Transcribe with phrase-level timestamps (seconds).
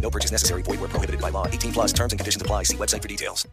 [0.00, 0.62] No purchase necessary.
[0.62, 1.46] Void where prohibited by law.
[1.46, 2.62] 18 plus terms and conditions apply.
[2.64, 3.46] See website for details.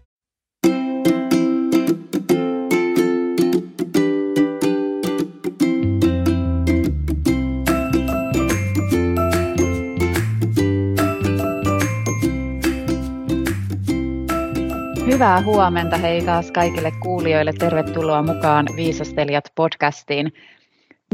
[15.16, 17.54] Hyvää huomenta hei taas kaikille kuulijoille.
[17.54, 20.32] Tervetuloa mukaan Viisastelijat podcastiin.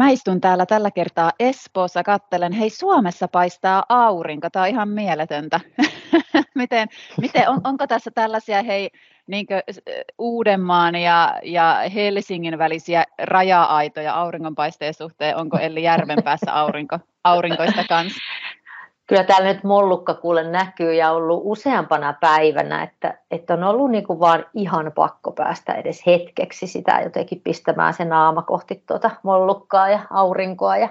[0.01, 5.59] Mä istun täällä tällä kertaa Espoossa, kattelen, hei Suomessa paistaa aurinko, tämä on ihan mieletöntä.
[6.55, 6.87] miten,
[7.21, 8.89] miten on, onko tässä tällaisia hei
[9.27, 9.47] niin
[10.17, 18.21] Uudenmaan ja, ja Helsingin välisiä raja-aitoja auringonpaisteen suhteen, onko Elli Järvenpäässä aurinko, aurinkoista kanssa?
[19.11, 24.03] Kyllä täällä nyt mollukka kuule näkyy ja ollut useampana päivänä, että, että on ollut niin
[24.03, 29.89] kuin vaan ihan pakko päästä edes hetkeksi sitä jotenkin pistämään se naama kohti tuota mollukkaa
[29.89, 30.89] ja aurinkoa ja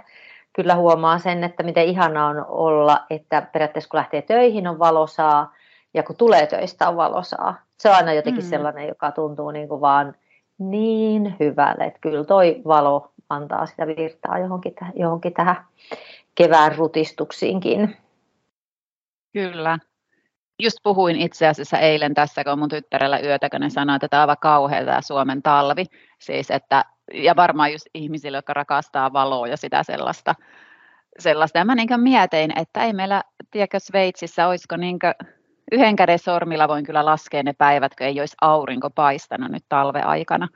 [0.52, 5.54] kyllä huomaa sen, että miten ihanaa on olla, että periaatteessa kun lähtee töihin on valosaa
[5.94, 7.54] ja kun tulee töistä on valosaa.
[7.78, 8.50] Se on aina jotenkin mm.
[8.50, 10.14] sellainen, joka tuntuu niin kuin vaan
[10.58, 15.56] niin hyvälle, että kyllä toi valo antaa sitä virtaa johonkin, johonkin tähän
[16.34, 17.96] kevään rutistuksiinkin.
[19.32, 19.78] Kyllä.
[20.62, 24.22] Just puhuin itse asiassa eilen tässä, kun mun tyttärellä yötä, kun ne sanoi, että tämä
[24.22, 25.84] on aivan tämä Suomen talvi.
[26.18, 30.34] Siis että, ja varmaan just ihmisille, jotka rakastaa valoa ja sitä sellaista.
[31.18, 31.58] sellaista.
[31.58, 34.98] Ja mä niin mietin, että ei meillä, tiedätkö Sveitsissä, olisiko niin
[35.72, 40.00] yhden käden sormilla voin kyllä laskea ne päivät, kun ei olisi aurinko paistanut nyt talve
[40.00, 40.48] aikana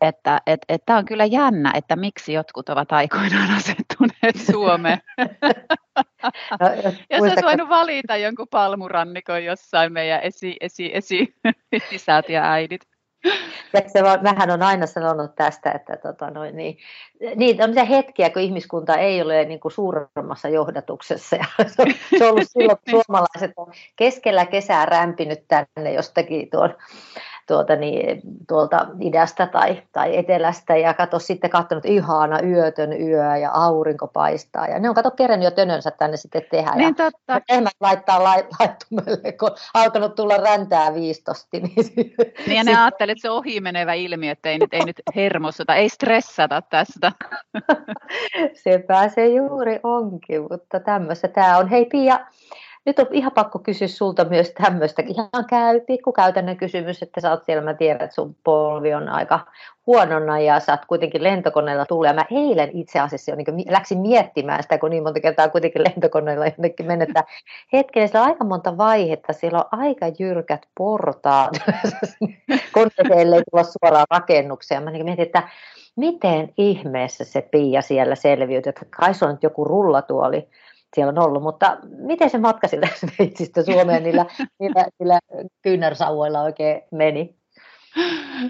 [0.00, 4.98] että et, et tämä on kyllä jännä, että miksi jotkut ovat aikoinaan asettuneet Suomeen.
[6.60, 6.66] No,
[7.10, 11.34] ja se olisi voinut valita jonkun palmurannikon jossain meidän esi, esi, esi
[11.90, 12.80] isät ja äidit.
[13.86, 16.78] Se vaan, mähän on aina sanonut tästä, että tota noin, niin,
[17.36, 21.36] niin on hetkiä, kun ihmiskunta ei ole niin kuin suuremmassa johdatuksessa.
[21.36, 26.50] Ja se, on, se on ollut silloin, kun suomalaiset on keskellä kesää rämpinyt tänne jostakin
[26.50, 26.74] tuon
[27.48, 33.50] tuota, niin, tuolta idästä tai, tai etelästä ja kato sitten katsonut ihana yötön yö ja
[33.52, 34.66] aurinko paistaa.
[34.66, 36.74] Ja ne on kato kerran jo tönönsä tänne sitten tehdä.
[36.74, 37.40] Niin ja totta.
[37.50, 41.60] Lehmät laittaa lai, laittumelle, kun alkanut tulla räntää viistosti.
[41.60, 41.74] Niin,
[42.46, 45.74] niin ja ne ajattelee, että se ohi menevä ilmi, että ei nyt, ei nyt hermostuta,
[45.74, 47.12] ei stressata tästä.
[48.62, 51.68] se pääsee juuri onkin, mutta tämmöistä tämä on.
[51.68, 52.20] Hei Pia,
[52.88, 57.44] nyt on ihan pakko kysyä sulta myös tämmöistä ihan käy, pikkukäytännön kysymys, että sä oot
[57.44, 59.40] siellä, mä tiedän, että sun polvi on aika
[59.86, 62.06] huonona ja sä oot kuitenkin lentokoneella.
[62.06, 65.82] Ja mä eilen itse asiassa jo niin läksin miettimään sitä, kun niin monta kertaa kuitenkin
[65.82, 67.24] lentokoneella jonnekin menetään.
[67.72, 71.52] Hetken, siellä on aika monta vaihetta, siellä on aika jyrkät portaat
[72.72, 74.82] koneeseen ei tulla suoraan rakennukseen.
[74.82, 75.48] Mä niin mietin, että
[75.96, 80.48] miten ihmeessä se Pia siellä selviytyi, että kai se on nyt joku rullatuoli
[80.94, 84.26] siellä on ollut, mutta miten se matka siltä Sveitsistä Suomeen niillä,
[84.60, 85.18] niillä, niillä
[85.62, 87.38] kyynärsauvoilla oikein meni?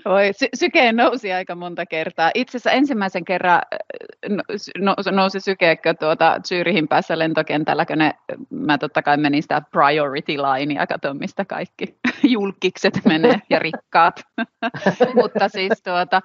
[0.05, 2.31] Voi, sy- syke nousi aika monta kertaa.
[2.35, 3.63] Itse asiassa ensimmäisen kerran
[4.79, 8.15] no, nousi syke, tuota Zyrihin päässä lentokentällä, kun ne,
[8.51, 11.99] mä totta kai menin sitä priority linea, katson mistä kaikki
[12.35, 14.23] julkikset menee ja rikkaat.
[15.15, 16.23] Mutta siis tuota,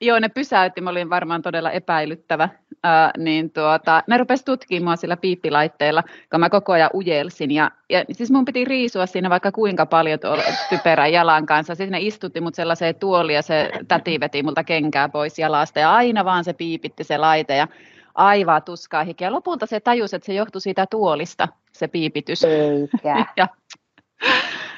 [0.00, 2.48] Joo, ne pysäytti, mä olin varmaan todella epäilyttävä,
[2.82, 8.04] ää, niin tuota, ne rupesi tutkimaan sillä piippilaitteella, kun mä koko ajan ujelsin, ja, ja
[8.12, 12.40] siis mun piti riisua siinä vaikka kuinka paljon tuolla typerän jalan kanssa, siis ne istutti
[12.40, 16.52] mut sellaiseen tuoliin, ja se täti veti multa kenkää pois jalasta, ja aina vaan se
[16.52, 17.68] piipitti se laite, ja
[18.14, 19.32] aivaa tuskaa hikeä.
[19.32, 22.44] Lopulta se tajusi, että se johtui siitä tuolista, se piipitys.
[22.44, 23.26] Eikä.
[23.36, 23.48] ja,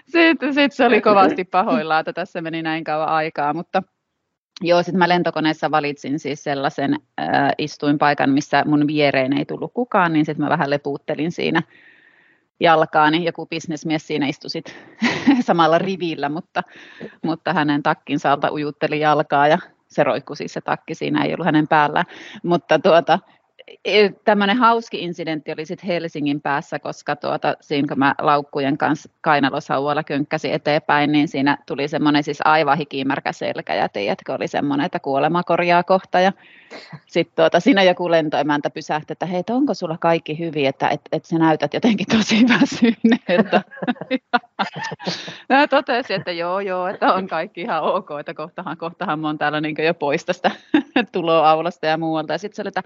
[0.09, 3.83] sitten sit se oli kovasti pahoillaan, että tässä meni näin kauan aikaa, mutta
[4.61, 10.13] Joo, sitten mä lentokoneessa valitsin siis sellaisen äh, istuinpaikan, missä mun viereen ei tullut kukaan,
[10.13, 11.63] niin sitten mä vähän lepuuttelin siinä,
[12.61, 13.25] jalkaani.
[13.25, 14.77] Joku bisnesmies siinä istui sit
[15.41, 16.63] samalla rivillä, mutta,
[17.23, 19.59] mutta hänen takkinsa alta ujutteli jalkaa ja
[19.89, 22.07] se roikkui siis se takki, siinä ei ollut hänen päällään.
[22.43, 23.19] Mutta tuota,
[24.25, 30.05] tämmöinen hauski incidentti oli sitten Helsingin päässä, koska tuota, siinä kun mä laukkujen kanssa kainalosauvalla
[30.05, 35.01] könkkäsin eteenpäin, niin siinä tuli semmoinen siis aivan hikimärkä selkä ja tiedätkö, oli semmoinen, että
[35.01, 36.33] kuolema korjaa kohta ja
[37.07, 41.25] sitten tuota, siinä joku lentoemäntä pysähtyi, että hei, onko sulla kaikki hyvin, että et, et
[41.25, 43.63] sä näytät jotenkin tosi väsyneeltä.
[45.49, 49.39] Mä totesin, että joo, joo, että on kaikki ihan ok, että kohtahan, kohtahan mä oon
[49.39, 50.51] täällä niin jo pois tästä
[51.13, 52.33] tuloaulasta ja muualta.
[52.33, 52.83] Ja sitten se oli, että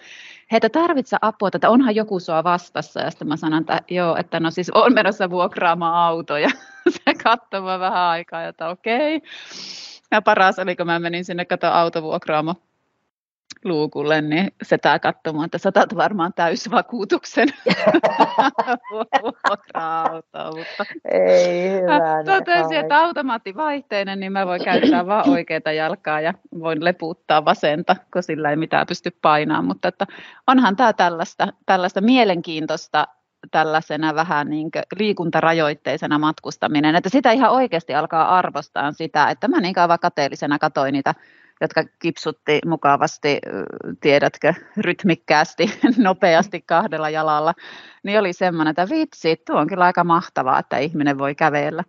[0.52, 3.00] hei, tarvitse apua, että onhan joku sua vastassa.
[3.00, 6.50] Ja sitten mä sanon, että joo, että no siis on menossa vuokraamaan auto ja
[7.04, 9.22] se katsoi vähän aikaa, että okei.
[10.10, 12.54] Ja paras oli, kun mä menin sinne kato autovuokraamo
[13.64, 17.48] luukulle, niin se tämä katsomaan, että saatat varmaan täysvakuutuksen.
[19.22, 22.24] Vuokra-autoa, mutta Ei hyvä.
[22.24, 28.22] totesin, että automaattivaihteinen, niin mä voin käyttää vain oikeita jalkaa ja voin leputtaa vasenta, kun
[28.22, 30.06] sillä ei mitään pysty painamaan, mutta että
[30.46, 33.08] onhan tämä tällaista, tällaista mielenkiintoista
[33.50, 39.74] tällaisena vähän niin liikuntarajoitteisena matkustaminen, että sitä ihan oikeasti alkaa arvostaa sitä, että mä niin
[39.74, 41.14] kauan kateellisena katsoin niitä
[41.60, 43.38] jotka kipsutti mukavasti,
[44.00, 47.54] tiedätkö, rytmikkäästi, nopeasti kahdella jalalla,
[48.02, 51.84] niin oli semmoinen, että vitsi, tuo on kyllä aika mahtavaa, että ihminen voi kävellä.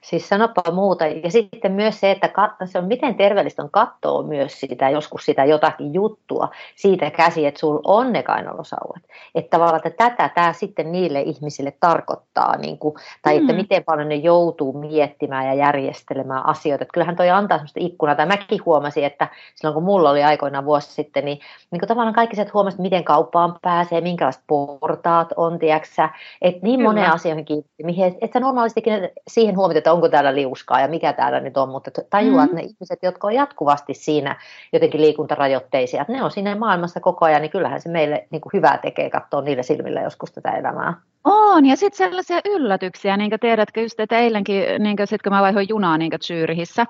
[0.00, 1.06] Siis sanopa muuta.
[1.06, 2.30] Ja sitten myös se, että
[2.64, 7.60] se on miten terveellistä on katsoa myös sitä, joskus sitä jotakin juttua siitä käsi, että
[7.60, 9.02] sulla on ne kainalosauvat.
[9.34, 13.56] Että tavallaan että tätä tämä sitten niille ihmisille tarkoittaa, niin kuin, tai että mm.
[13.56, 16.82] miten paljon ne joutuu miettimään ja järjestelemään asioita.
[16.82, 20.64] Että kyllähän toi antaa sellaista ikkunaa, tai mäkin huomasin, että silloin kun mulla oli aikoinaan
[20.64, 21.38] vuosi sitten, niin,
[21.70, 26.08] niin kuin tavallaan kaikki se, että huomasit, miten kauppaan pääsee, minkälaiset portaat on, tiedäksä,
[26.42, 30.88] että niin moneen asioihin kiinnitti, mihin, että normaalistikin siihen huomioon, että onko täällä liuskaa ja
[30.88, 32.44] mikä täällä nyt on, mutta tajuaa, mm.
[32.44, 34.36] että ne ihmiset, jotka on jatkuvasti siinä
[34.72, 38.50] jotenkin liikuntarajoitteisia, että ne on siinä maailmassa koko ajan, niin kyllähän se meille niin kuin
[38.52, 40.94] hyvää tekee katsoa niille silmillä joskus tätä elämää.
[41.24, 45.42] On, ja sitten sellaisia yllätyksiä, niin kuin tiedätkö just, että eilenkin, niin sitten kun mä
[45.42, 46.86] vaihoin junaa niin Zyrihissä,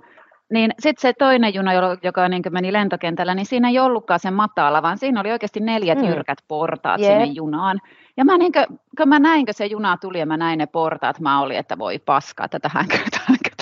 [0.53, 1.73] niin sitten se toinen juna,
[2.03, 5.99] joka niin meni lentokentällä, niin siinä ei ollutkaan se matala, vaan siinä oli oikeasti neljät
[5.99, 6.09] mm.
[6.09, 7.11] jyrkät portaat yep.
[7.11, 7.81] sinne junaan.
[8.19, 8.67] Ja mä niin kuin,
[8.99, 11.79] kun mä näin, kun se juna tuli ja mä näin ne portaat, mä olin, että
[11.79, 12.99] voi paskaa, että tähänkö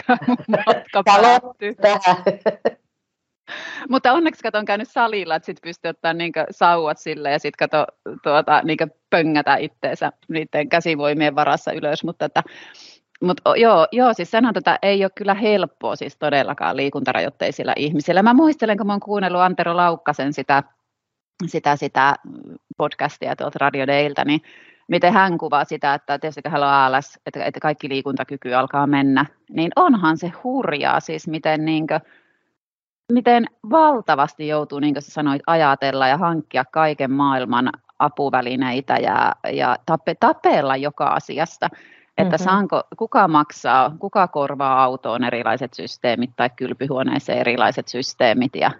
[0.06, 0.18] tämä
[0.66, 1.74] matka päättyy.
[3.88, 7.68] Mutta onneksi kato on käynyt salilla, että sitten pystyy ottaa niin sauvat sille ja sitten
[7.68, 7.86] kato
[8.22, 8.78] tuota, niin
[9.10, 12.04] pöngätä itteensä niiden käsivoimien varassa ylös.
[12.04, 12.42] Mutta että,
[13.22, 18.22] mutta joo, joo, siis sanon tätä, ei ole kyllä helppoa siis todellakaan liikuntarajoitteisilla ihmisillä.
[18.22, 20.62] Mä muistelen, kun mä oon kuunnellut Antero Laukkasen sitä,
[21.46, 22.14] sitä, sitä
[22.76, 24.40] podcastia tuolta Radio Dayltä, niin
[24.88, 28.86] miten hän kuvaa sitä, että tietysti kun hän on ALS, että, että kaikki liikuntakyky alkaa
[28.86, 32.00] mennä, niin onhan se hurjaa siis, miten, niin kuin,
[33.12, 39.76] miten valtavasti joutuu, niin kuin sä sanoit, ajatella ja hankkia kaiken maailman apuvälineitä ja, ja
[39.86, 41.68] tape, tapella joka asiasta.
[42.18, 42.44] Että mm-hmm.
[42.44, 48.56] saanko, kuka maksaa, kuka korvaa autoon erilaiset systeemit tai kylpyhuoneeseen erilaiset systeemit.
[48.56, 48.70] Ja,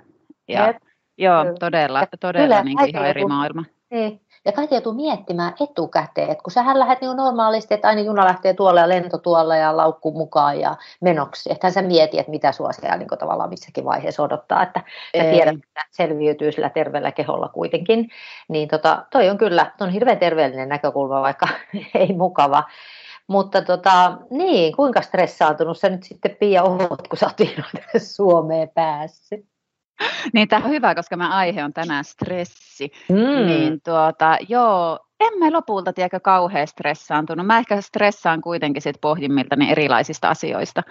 [0.48, 0.74] ja,
[1.18, 3.64] joo, todella, todella niin ihan eri maailma.
[3.90, 4.20] Niin.
[4.46, 8.54] Ja kaikki joutuu miettimään etukäteen, että kun sähän lähdet niin normaalisti, että aina juna lähtee
[8.54, 11.52] tuolla ja lento tuolla ja laukku mukaan ja menoksi.
[11.52, 14.80] Että sä mieti, että mitä sua siellä niin tavallaan missäkin vaiheessa odottaa, että
[15.16, 18.08] sä tiedät, että selviytyy sillä terveellä keholla kuitenkin.
[18.48, 21.48] Niin tota, toi on kyllä, on hirveän terveellinen näkökulma, vaikka
[21.94, 22.64] ei mukava.
[23.26, 27.36] Mutta tota, niin, kuinka stressaantunut sä nyt sitten Pia oot, kun sä oot
[28.02, 29.55] Suomeen päässyt?
[30.32, 32.90] Niin tämä on hyvä, koska mä aihe on tänään stressi.
[33.08, 33.46] Mm.
[33.46, 37.46] Niin tuota, joo, emme lopulta tiedä kauhean stressaantunut.
[37.46, 40.82] Mä ehkä stressaan kuitenkin sit pohjimmiltani erilaisista asioista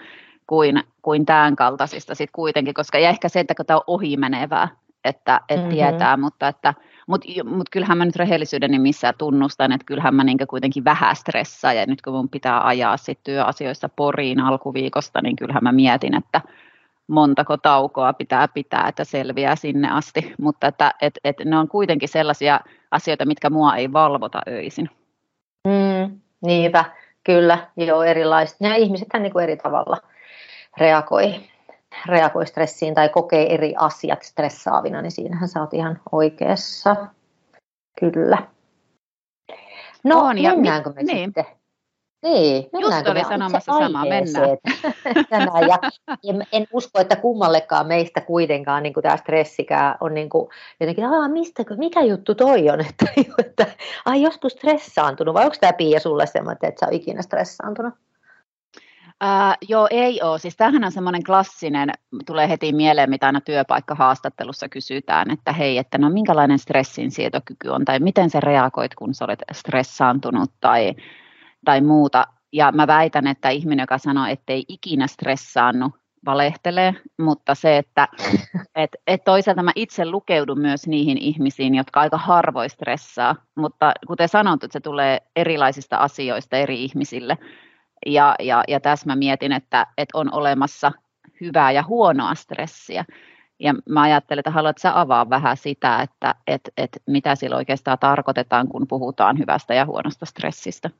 [0.46, 4.68] kuin, kuin tämän kaltaisista sit kuitenkin, koska ja ehkä se, että tämä on ohimenevää,
[5.04, 5.70] että et mm-hmm.
[5.70, 6.74] tietää, mutta että
[7.06, 11.76] mutta mut kyllähän mä nyt rehellisyyden nimissä tunnustan, että kyllähän mä niinku kuitenkin vähän stressaan
[11.76, 16.40] ja nyt kun mun pitää ajaa sit työasioissa Poriin alkuviikosta, niin kyllähän mä mietin, että
[17.08, 22.08] montako taukoa pitää pitää, että selviää sinne asti, mutta että et, et ne on kuitenkin
[22.08, 22.60] sellaisia
[22.90, 24.90] asioita, mitkä mua ei valvota öisin.
[25.68, 26.84] Mm, niinpä,
[27.24, 28.56] kyllä, joo, erilaiset.
[28.60, 29.96] Ja ihmisethän niin kuin eri tavalla
[30.76, 31.34] reagoi,
[32.06, 36.96] reagoi stressiin tai kokee eri asiat stressaavina, niin siinähän sä oot ihan oikeassa.
[38.00, 38.38] Kyllä.
[40.04, 41.18] No, on, ja mennäänkö me niin.
[41.24, 41.44] sitten
[42.22, 44.48] Niin, Just oli sanomassa samaa, mennään.
[45.68, 45.78] ja
[46.28, 50.48] en, en usko, että kummallekaan meistä kuitenkaan niin kuin tämä stressikään on niin kuin,
[50.80, 53.06] jotenkin, Aa, mistä, mikä juttu toi on, että,
[53.38, 53.66] että
[54.04, 57.94] ai joskus stressaantunut, vai onko tämä Pia sulle semmoinen, että sä ikinä stressaantunut?
[59.24, 60.38] Uh, joo, ei ole.
[60.38, 61.90] Siis tämähän on semmoinen klassinen,
[62.26, 67.84] tulee heti mieleen, mitä aina työpaikkahaastattelussa kysytään, että hei, että no minkälainen stressin sietokyky on,
[67.84, 70.94] tai miten sä reagoit, kun sä olet stressaantunut, tai,
[71.66, 72.26] tai muuta.
[72.52, 75.90] Ja mä väitän, että ihminen, joka sanoo, ettei ikinä stressaannu,
[76.26, 78.08] valehtelee, mutta se, että
[78.74, 84.28] et, et toisaalta mä itse lukeudun myös niihin ihmisiin, jotka aika harvoin stressaa, mutta kuten
[84.28, 87.38] sanottu, se tulee erilaisista asioista eri ihmisille.
[88.06, 90.92] Ja, ja, ja tässä mä mietin, että, että on olemassa
[91.40, 93.04] hyvää ja huonoa stressiä.
[93.58, 97.98] Ja mä ajattelen, että haluat sä avaa vähän sitä, että että että mitä sillä oikeastaan
[97.98, 100.90] tarkoitetaan, kun puhutaan hyvästä ja huonosta stressistä.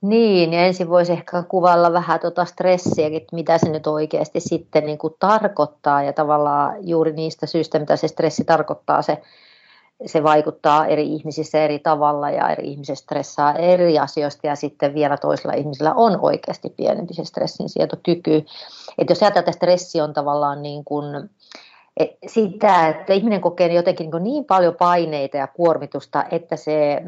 [0.00, 4.86] Niin, ja ensin voisi ehkä kuvalla vähän tuota stressiä, että mitä se nyt oikeasti sitten
[4.86, 9.22] niin kuin tarkoittaa ja tavallaan juuri niistä syistä, mitä se stressi tarkoittaa, se
[10.06, 15.16] se vaikuttaa eri ihmisissä eri tavalla ja eri ihmiset stressaa eri asioista ja sitten vielä
[15.16, 18.44] toisilla ihmisillä on oikeasti pienempi se stressin sietokyky.
[18.98, 21.30] Että jos ajatellaan, että stressi on tavallaan niin kuin
[22.26, 27.02] sitä, että ihminen kokee jotenkin niin, niin paljon paineita ja kuormitusta, että se,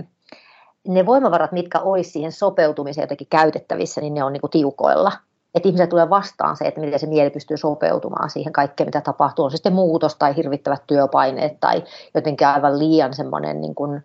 [0.88, 5.12] ne voimavarat, mitkä olisi siihen sopeutumiseen jotenkin käytettävissä, niin ne on niin kuin tiukoilla–
[5.54, 9.44] että ihmisille tulee vastaan se, että miten se mieli pystyy sopeutumaan siihen kaikkeen, mitä tapahtuu.
[9.44, 11.82] On se sitten muutos tai hirvittävät työpaineet tai
[12.14, 13.96] jotenkin aivan liian semmoinen, niin kuin,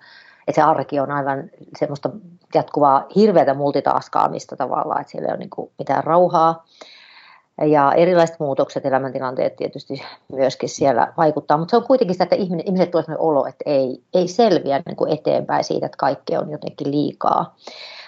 [0.47, 1.43] että se arki on aivan
[1.77, 2.09] semmoista
[2.53, 6.65] jatkuvaa hirveätä multitaskaamista tavallaan, että siellä ei ole niin kuin mitään rauhaa.
[7.61, 12.67] Ja erilaiset muutokset, elämäntilanteet tietysti myöskin siellä vaikuttaa, mutta se on kuitenkin sitä, että ihmiset,
[12.67, 16.51] ihmiset tulee sellainen olo, että ei, ei selviä niin kuin eteenpäin siitä, että kaikki on
[16.51, 17.55] jotenkin liikaa.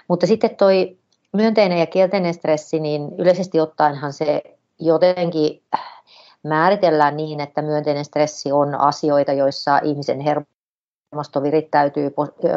[0.07, 0.97] Mutta sitten toi
[1.33, 4.43] myönteinen ja kielteinen stressi, niin yleisesti ottaenhan se
[4.79, 5.63] jotenkin
[6.43, 12.11] määritellään niin, että myönteinen stressi on asioita, joissa ihmisen hermosto virittäytyy,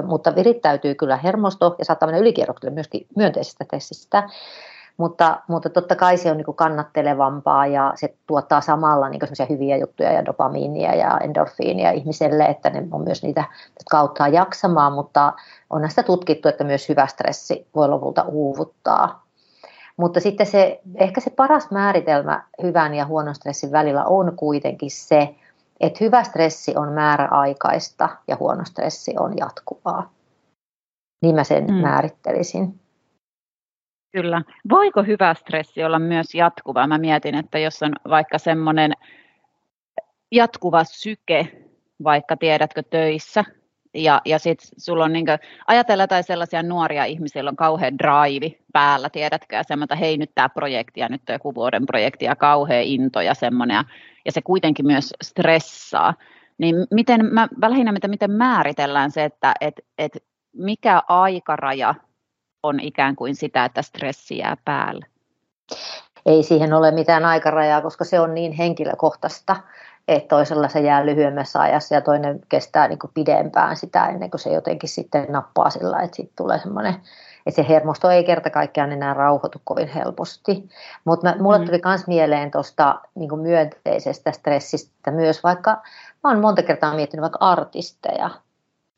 [0.07, 4.29] mutta virittäytyy kyllä hermosto ja saattaa mennä ylikierrokselle myöskin myönteisestä stressistä.
[5.01, 10.13] Mutta, mutta totta kai se on niin kannattelevampaa ja se tuottaa samalla niin hyviä juttuja
[10.13, 13.45] ja dopamiinia ja endorfiinia ihmiselle, että ne on myös niitä,
[13.79, 15.33] jotka auttaa jaksamaan, mutta
[15.71, 19.27] on näistä tutkittu, että myös hyvä stressi voi lopulta uuvuttaa.
[19.97, 25.35] Mutta sitten se, ehkä se paras määritelmä hyvän ja huonon stressin välillä on kuitenkin se,
[25.81, 30.11] että hyvä stressi on määräaikaista ja huono stressi on jatkuvaa.
[31.23, 31.75] Niin mä sen mm.
[31.75, 32.81] määrittelisin.
[34.13, 34.43] Kyllä.
[34.71, 36.87] Voiko hyvä stressi olla myös jatkuva?
[36.87, 38.93] Mä mietin, että jos on vaikka semmoinen
[40.33, 41.49] jatkuva syke,
[42.05, 43.45] vaikka tiedätkö töissä,
[43.95, 48.57] ja, ja sitten sulla on, niin kuin, ajatella tai sellaisia nuoria ihmisiä, on kauhean drive
[48.73, 52.85] päällä, tiedätkö, ja semmoista, hei nyt tämä projekti, ja nyt joku vuoden projekti, ja kauhean
[52.85, 53.85] into ja semmoinen, ja,
[54.25, 56.15] ja se kuitenkin myös stressaa.
[56.59, 60.25] Niin miten, mä lähinnä, miten määritellään se, että et, et
[60.57, 61.95] mikä aikaraja
[62.63, 65.07] on ikään kuin sitä, että stressi jää päälle?
[66.27, 69.57] Ei siihen ole mitään aikarajaa, koska se on niin henkilökohtaista,
[70.09, 74.41] että toisella se jää lyhyemmässä ajassa ja toinen kestää niin kuin pidempään sitä ennen kuin
[74.41, 76.95] se jotenkin sitten nappaa sillä, että sitten tulee semmoinen,
[77.47, 80.69] että se hermosto ei kerta kaikkiaan enää rauhoitu kovin helposti.
[81.05, 81.65] Mutta mulle mm.
[81.65, 85.71] tuli myös mieleen tuosta niin myönteisestä stressistä myös, vaikka
[86.25, 88.31] mä oon monta kertaa miettinyt vaikka artisteja,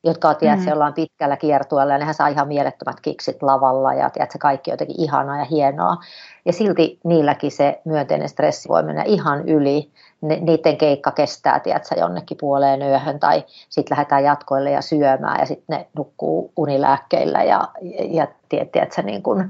[0.05, 0.73] jotka on tiedät, mm.
[0.73, 4.73] ollaan pitkällä kiertueella ja nehän saa ihan mielettömät kiksit lavalla ja tiedät, se kaikki on
[4.73, 5.97] jotenkin ihanaa ja hienoa.
[6.45, 9.91] Ja silti niilläkin se myönteinen stressi voi mennä ihan yli.
[10.21, 15.47] Ne, niiden keikka kestää, tiedätkö, jonnekin puoleen yöhön tai sitten lähdetään jatkoille ja syömään ja
[15.47, 17.69] sitten ne nukkuu unilääkkeillä ja,
[18.11, 19.41] ja tiedätkö, niin kun,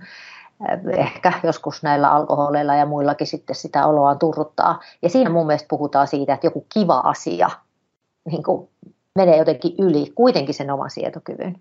[0.69, 4.81] eh, ehkä joskus näillä alkoholeilla ja muillakin sitten sitä oloaan turruttaa.
[5.03, 7.51] Ja siinä mun mielestä puhutaan siitä, että joku kiva asia
[8.25, 8.69] niin kuin
[9.19, 11.57] menee jotenkin yli kuitenkin sen oman sietokyvyn.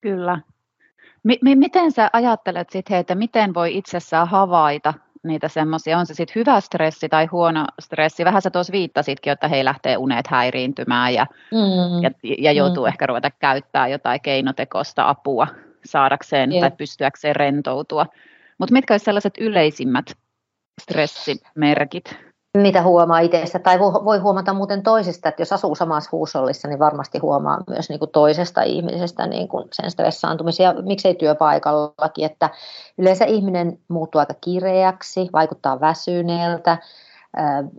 [0.00, 0.40] Kyllä.
[1.22, 6.34] M- miten sä ajattelet sitten, että miten voi itsessään havaita niitä semmoisia, on se sitten
[6.34, 8.24] hyvä stressi tai huono stressi.
[8.24, 12.02] Vähän sä tuossa viittasitkin, että he lähtee unet häiriintymään ja, mm.
[12.02, 12.88] ja, ja joutuu mm.
[12.88, 15.46] ehkä ruveta käyttää jotain keinotekoista apua
[15.84, 16.60] saadakseen yeah.
[16.60, 18.06] tai pystyäkseen rentoutua.
[18.58, 20.06] Mutta mitkä olisivat sellaiset yleisimmät
[20.82, 22.18] stressimerkit?
[22.54, 27.18] Mitä huomaa itsestä, tai voi huomata muuten toisesta, että jos asuu samassa huusollissa, niin varmasti
[27.18, 32.50] huomaa myös niin kuin toisesta ihmisestä niin kuin sen stressaantumisen, ja miksei työpaikallakin, että
[32.98, 36.78] yleensä ihminen muuttuu aika kireäksi, vaikuttaa väsyneeltä,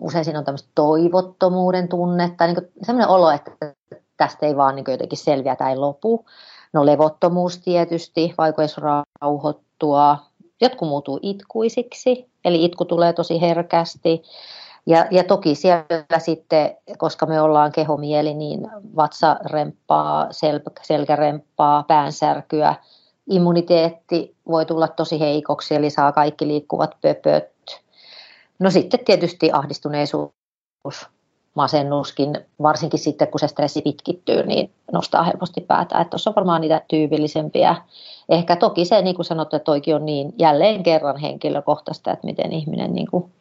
[0.01, 3.51] usein siinä on tämmöistä toivottomuuden tunnetta, niin sellainen olo, että
[4.17, 6.25] tästä ei vaan niin jotenkin selviä tai lopu.
[6.73, 8.77] No levottomuus tietysti, vaikeus
[9.21, 10.17] rauhoittua.
[10.61, 14.23] Jotkut muuttuu itkuisiksi, eli itku tulee tosi herkästi.
[14.85, 22.75] Ja, ja toki siellä sitten, koska me ollaan kehomieli, niin vatsaremppaa, sel, selkäremppaa, päänsärkyä,
[23.29, 27.81] immuniteetti voi tulla tosi heikoksi, eli saa kaikki liikkuvat pöpöt.
[28.59, 31.09] No sitten tietysti ahdistuneisuus,
[31.55, 35.99] masennuskin, varsinkin sitten kun se stressi pitkittyy, niin nostaa helposti päätä.
[35.99, 37.75] Että tuossa on varmaan niitä tyypillisempiä.
[38.29, 42.51] Ehkä toki se, niin kuin sanottu, että toikin on niin jälleen kerran henkilökohtaista, että miten
[42.51, 43.31] ihminen niin kuin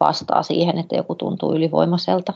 [0.00, 2.32] vastaa siihen, että joku tuntuu ylivoimaiselta.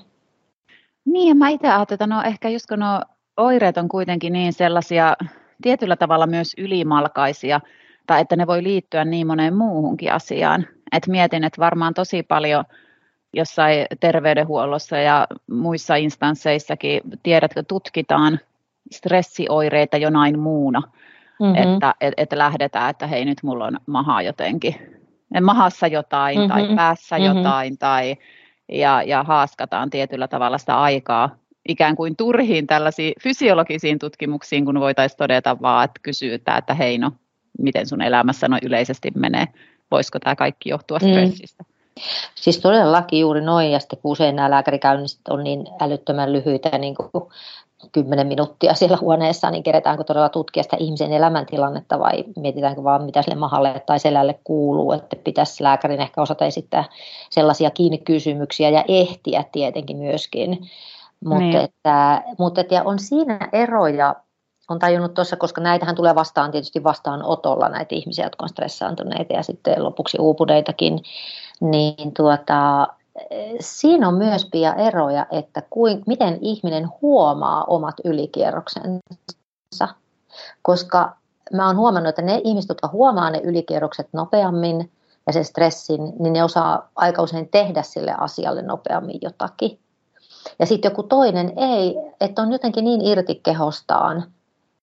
[1.04, 3.02] Niin, ja mä itse ajattelen, että no ehkä just kun nuo
[3.37, 5.16] oireet on kuitenkin niin sellaisia
[5.62, 7.61] tietyllä tavalla myös ylimalkaisia,
[8.07, 10.66] tai että ne voi liittyä niin moneen muuhunkin asiaan.
[10.92, 12.64] Et mietin, että varmaan tosi paljon
[13.33, 18.40] jossain terveydenhuollossa ja muissa instansseissakin, tiedätkö, tutkitaan
[18.92, 20.83] stressioireita jonain muuna,
[21.40, 21.75] mm-hmm.
[21.75, 24.75] että et, et lähdetään, että hei nyt mulla on maha jotenkin,
[25.41, 26.53] mahassa jotain mm-hmm.
[26.53, 27.37] tai päässä mm-hmm.
[27.37, 28.17] jotain tai
[28.69, 31.37] ja, ja haaskataan tietyllä tavalla sitä aikaa
[31.69, 37.12] ikään kuin turhiin tällaisiin fysiologisiin tutkimuksiin, kun voitaisiin todeta vaan, että kysytään, että hei no,
[37.59, 39.49] miten sun elämässä no yleisesti menee,
[39.91, 41.09] voisiko tämä kaikki johtua mm.
[41.09, 41.62] stressistä.
[41.62, 41.73] Mm.
[42.35, 46.95] Siis todellakin juuri noin, ja sitten kun usein nämä lääkärikäynnit on niin älyttömän lyhyitä, niin
[46.95, 47.25] kuin
[47.93, 53.23] 10 minuuttia siellä huoneessa, niin keretäänkö todella tutkia sitä ihmisen elämäntilannetta vai mietitäänkö vaan, mitä
[53.23, 56.85] sille mahalle tai selälle kuuluu, että pitäisi lääkärin ehkä osata esittää
[57.31, 60.71] sellaisia kiinni kysymyksiä ja ehtiä tietenkin myöskin
[61.25, 61.57] mutta, niin.
[61.57, 64.15] että, mutta että, on siinä eroja,
[64.69, 69.33] on tajunnut tuossa, koska näitähän tulee vastaan tietysti vastaan otolla näitä ihmisiä, jotka on stressaantuneita
[69.33, 71.03] ja sitten lopuksi uupuneitakin,
[71.61, 72.89] niin tuota,
[73.61, 79.88] siinä on myös pia eroja, että kuin, miten ihminen huomaa omat ylikierroksensa,
[80.62, 81.16] koska
[81.52, 84.90] mä oon huomannut, että ne ihmiset, jotka huomaa ne ylikierrokset nopeammin
[85.26, 89.78] ja sen stressin, niin ne osaa aika usein tehdä sille asialle nopeammin jotakin.
[90.59, 94.25] Ja sitten joku toinen ei, että on jotenkin niin irti kehostaan,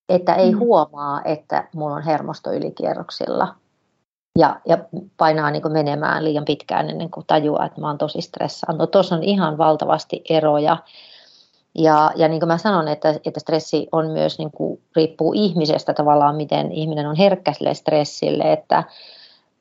[0.09, 0.59] että ei mm.
[0.59, 3.55] huomaa, että mulla on hermosto ylikierroksilla.
[4.37, 4.77] Ja, ja
[5.17, 8.87] painaa niin menemään liian pitkään ennen kuin tajuaa, että mä oon tosi stressaantunut.
[8.87, 10.77] No, Tuossa on ihan valtavasti eroja.
[11.75, 15.93] Ja, ja niin kuin mä sanon, että, että stressi on myös, niin kuin, riippuu ihmisestä
[15.93, 18.83] tavallaan, miten ihminen on herkkä sille stressille, että,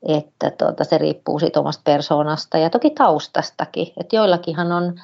[0.09, 3.93] että tuota, se riippuu siitä omasta persoonasta ja toki taustastakin.
[3.97, 5.01] Että joillakinhan on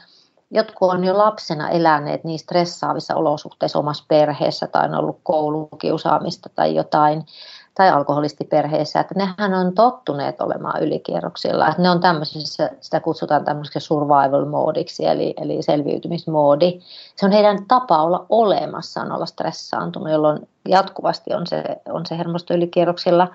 [0.55, 6.74] jotkut on jo lapsena eläneet niin stressaavissa olosuhteissa omassa perheessä tai on ollut koulukiusaamista tai
[6.74, 7.27] jotain,
[7.74, 11.68] tai alkoholistiperheessä, että nehän on tottuneet olemaan ylikierroksilla.
[11.68, 16.80] Että ne on tämmöisessä, sitä kutsutaan tämmöiseksi survival moodiksi, eli, eli selviytymismoodi.
[17.16, 22.18] Se on heidän tapa olla olemassa, on olla stressaantunut, jolloin jatkuvasti on se, on se
[22.18, 23.28] hermosto ylikierroksilla.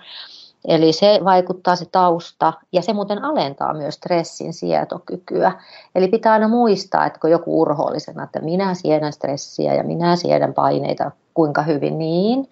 [0.67, 5.52] Eli se vaikuttaa se tausta ja se muuten alentaa myös stressin sietokykyä.
[5.95, 10.54] Eli pitää aina muistaa, että kun joku urhoollisena, että minä siedän stressiä ja minä siedän
[10.54, 12.49] paineita kuinka hyvin niin.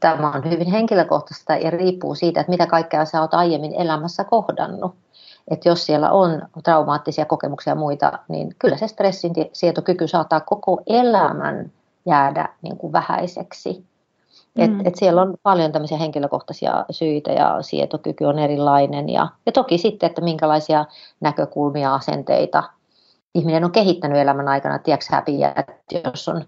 [0.00, 4.94] Tämä on hyvin henkilökohtaista ja riippuu siitä, että mitä kaikkea sä oot aiemmin elämässä kohdannut.
[5.50, 10.80] Että jos siellä on traumaattisia kokemuksia ja muita, niin kyllä se stressin sietokyky saattaa koko
[10.86, 11.72] elämän
[12.06, 13.84] jäädä niin kuin vähäiseksi.
[14.56, 14.86] Et, mm.
[14.86, 19.08] et siellä on paljon tämmöisiä henkilökohtaisia syitä ja sietokyky on erilainen.
[19.08, 20.84] Ja, ja toki sitten, että minkälaisia
[21.20, 22.62] näkökulmia, asenteita
[23.34, 24.78] ihminen on kehittänyt elämän aikana.
[24.78, 26.44] Tiedätkö häpiä, että jos on,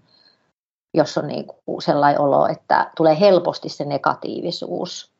[0.93, 5.11] jos on niin kuin sellainen olo, että tulee helposti se negatiivisuus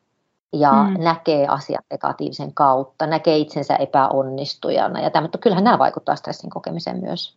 [0.52, 1.04] ja mm.
[1.04, 5.00] näkee asiat negatiivisen kautta, näkee itsensä epäonnistujana.
[5.00, 7.36] Ja tämä, kyllähän nämä vaikuttaa stressin kokemiseen myös.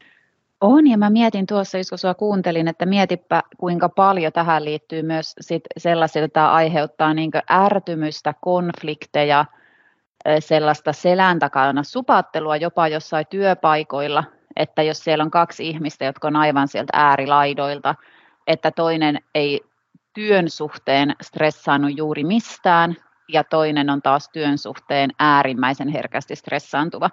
[0.62, 5.34] On, ja mä mietin tuossa, kun sua kuuntelin, että mietipä kuinka paljon tähän liittyy myös
[5.41, 9.46] sit sellaisia, että tämä aiheuttaa niin ärtymystä, konflikteja,
[10.39, 14.24] sellaista selän takana supattelua jopa jossain työpaikoilla,
[14.56, 17.96] että jos siellä on kaksi ihmistä, jotka on aivan sieltä äärilaidoilta,
[18.48, 19.62] että toinen ei
[20.14, 22.96] työn suhteen stressaannut juuri mistään,
[23.28, 27.10] ja toinen on taas työn suhteen äärimmäisen herkästi stressaantuva,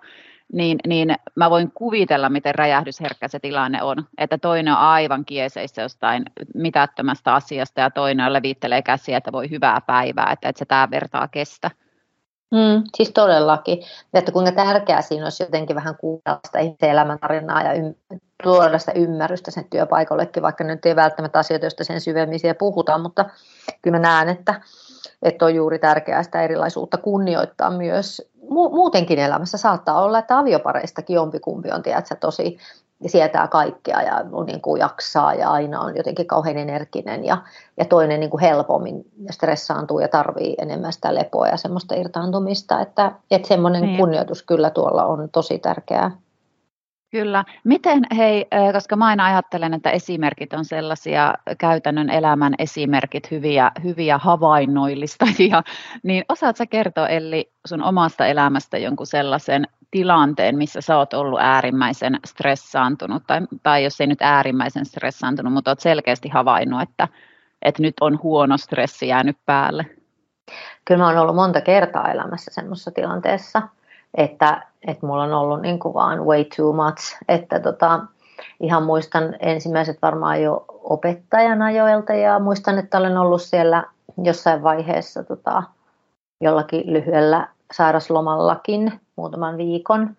[0.53, 4.05] niin, niin mä voin kuvitella, miten räjähdysherkkä se tilanne on.
[4.19, 6.23] Että toinen on aivan kieseissä jostain
[6.55, 11.29] mitättömästä asiasta ja toinen levittelee käsiä, että voi hyvää päivää, että, että se tämä vertaa
[11.29, 11.71] kestä.
[12.51, 13.79] Mm, siis todellakin.
[14.15, 17.73] Että kuinka tärkeää siinä olisi jotenkin vähän kuunnella sitä ihmisen elämäntarinaa ja
[18.43, 23.25] tuoda sitä ymmärrystä sen työpaikallekin, vaikka nyt ei välttämättä asioita, joista sen syvemmin puhutaan, mutta
[23.83, 24.61] kyllä mä näen, että,
[25.23, 31.15] että on juuri tärkeää sitä erilaisuutta kunnioittaa myös mu- muutenkin elämässä saattaa olla, että aviopareistakin
[31.15, 32.59] jompikumpi on tiedätkö, tosi
[33.07, 37.39] sietää kaikkea ja niin kuin jaksaa ja aina on jotenkin kauhean energinen ja,
[37.77, 43.13] ja toinen niin kuin helpommin stressaantuu ja tarvii enemmän sitä lepoa ja semmoista irtaantumista, että,
[43.31, 43.97] että semmoinen niin.
[43.97, 46.11] kunnioitus kyllä tuolla on tosi tärkeää.
[47.11, 47.45] Kyllä.
[47.65, 54.19] Miten, hei, koska mä aina ajattelen, että esimerkit on sellaisia käytännön elämän esimerkit, hyviä, hyviä
[54.19, 55.63] havainnoillistajia,
[56.03, 61.41] niin osaat sä kertoa Elli sun omasta elämästä jonkun sellaisen tilanteen, missä sä oot ollut
[61.41, 67.09] äärimmäisen stressaantunut, tai, tai jos ei nyt äärimmäisen stressaantunut, mutta oot selkeästi havainnut, että,
[67.63, 69.87] että nyt on huono stressi jäänyt päälle?
[70.85, 73.63] Kyllä mä oon ollut monta kertaa elämässä semmoisessa tilanteessa,
[74.15, 78.01] että, että mulla on ollut niin kuin vaan way too much, että tota,
[78.61, 83.85] ihan muistan ensimmäiset varmaan jo opettajan ajoilta ja muistan, että olen ollut siellä
[84.23, 85.63] jossain vaiheessa tota,
[86.41, 90.17] jollakin lyhyellä sairaslomallakin muutaman viikon.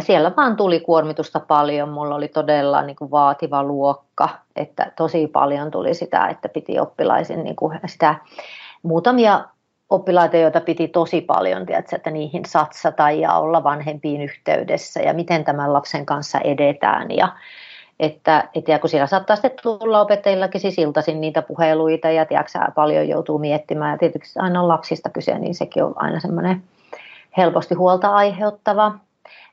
[0.00, 5.70] Siellä vaan tuli kuormitusta paljon, mulla oli todella niin kuin vaativa luokka, että tosi paljon
[5.70, 8.14] tuli sitä, että piti oppilaisin niin kuin sitä
[8.82, 9.44] muutamia
[9.90, 15.44] oppilaita, joita piti tosi paljon, tiedätkö, että niihin satsata ja olla vanhempiin yhteydessä ja miten
[15.44, 17.10] tämän lapsen kanssa edetään.
[17.10, 17.28] Ja,
[18.00, 22.58] että, et, ja kun siellä saattaa sitten tulla opettajillakin siis iltaisin niitä puheluita ja tiedätkö,
[22.74, 26.62] paljon joutuu miettimään ja tietysti aina on lapsista kyse, niin sekin on aina semmoinen
[27.36, 28.92] helposti huolta aiheuttava.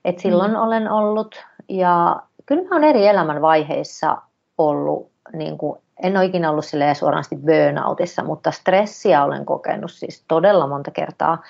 [0.06, 0.58] Et silloin mm.
[0.58, 4.17] olen ollut ja kyllä mä olen eri elämänvaiheissa
[4.58, 10.68] ollut niin kuin en ole ikinä ollut suorasti burnoutissa, mutta stressiä olen kokenut siis todella
[10.68, 11.44] monta kertaa.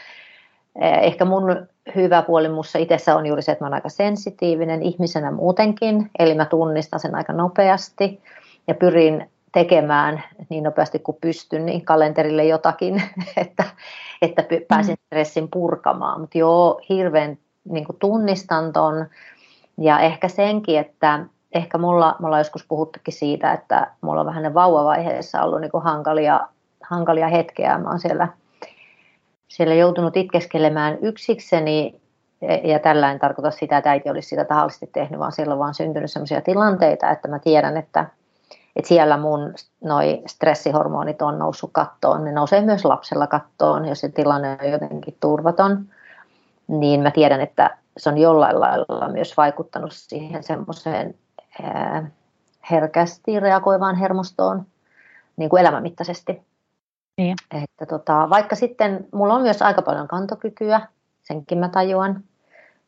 [0.81, 4.81] Eh, ehkä mun hyvä puoli minussa itsessä on juuri se, että mä olen aika sensitiivinen
[4.81, 8.21] ihmisenä muutenkin, eli mä tunnistan sen aika nopeasti
[8.67, 13.03] ja pyrin tekemään niin nopeasti kuin pystyn niin kalenterille jotakin,
[13.37, 13.63] että,
[14.21, 15.05] että pääsin mm.
[15.05, 16.21] stressin purkamaan.
[16.21, 17.37] Mutta joo, hirveän
[17.69, 19.05] niin tunnistan ton
[19.77, 24.43] ja ehkä senkin, että ehkä mulla, mulla on joskus puhuttukin siitä, että mulla on vähän
[24.43, 26.47] ne vauvavaiheessa ollut niin kuin hankalia,
[26.83, 27.77] hankalia hetkeä.
[27.77, 28.27] Mä oon siellä,
[29.47, 32.01] siellä joutunut itkeskelemään yksikseni,
[32.63, 35.73] ja tällä en tarkoita sitä, että äiti olisi sitä tahallisesti tehnyt, vaan siellä on vaan
[35.73, 38.05] syntynyt sellaisia tilanteita, että mä tiedän, että,
[38.75, 42.23] että siellä mun noi stressihormonit on noussut kattoon.
[42.23, 45.85] Ne nousee myös lapsella kattoon, jos se tilanne on jotenkin turvaton.
[46.67, 51.15] Niin mä tiedän, että se on jollain lailla myös vaikuttanut siihen semmoiseen
[52.71, 54.65] herkästi reagoivaan hermostoon
[55.37, 56.41] niin kuin elämänmittaisesti.
[57.17, 57.35] Niin.
[57.63, 60.81] Että tota, vaikka sitten mulla on myös aika paljon kantokykyä,
[61.23, 62.23] senkin mä tajuan.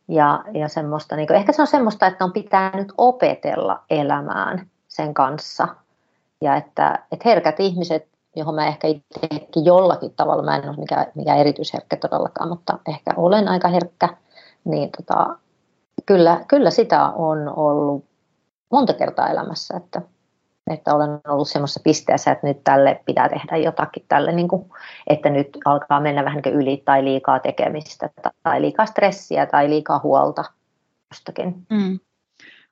[0.07, 5.13] Ja, ja semmoista, niin kuin, ehkä se on semmoista, että on pitänyt opetella elämään sen
[5.13, 5.67] kanssa.
[6.41, 11.05] Ja että, että herkät ihmiset, johon mä ehkä itsekin jollakin tavalla, mä en ole mikään,
[11.15, 14.09] mikään erityisherkkä todellakaan, mutta ehkä olen aika herkkä,
[14.63, 15.37] niin tota,
[16.05, 18.05] kyllä, kyllä sitä on ollut
[18.73, 20.01] monta kertaa elämässä, että,
[20.71, 24.65] että olen ollut semmoisessa pisteessä, että nyt tälle pitää tehdä jotakin tälle, niin kuin,
[25.07, 28.09] että nyt alkaa mennä vähän niin yli tai liikaa tekemistä
[28.43, 30.43] tai liikaa stressiä tai liikaa huolta
[31.11, 31.65] jostakin.
[31.69, 31.99] Mm.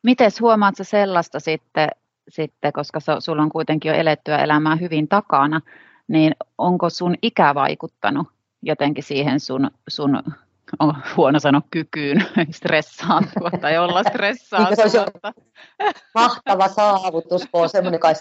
[0.04, 1.90] Miten huomaat sä sellaista sitten,
[2.30, 5.62] sitten koska sulla on kuitenkin jo elettyä elämää hyvin takana,
[6.08, 8.28] niin onko sun ikä vaikuttanut
[8.62, 10.24] jotenkin siihen sun, sun
[10.80, 15.32] on huono sanoa kykyyn stressaantua tai olla stressaantua.
[16.16, 18.16] mahtava saavutus, kun on semmoinen, joka ei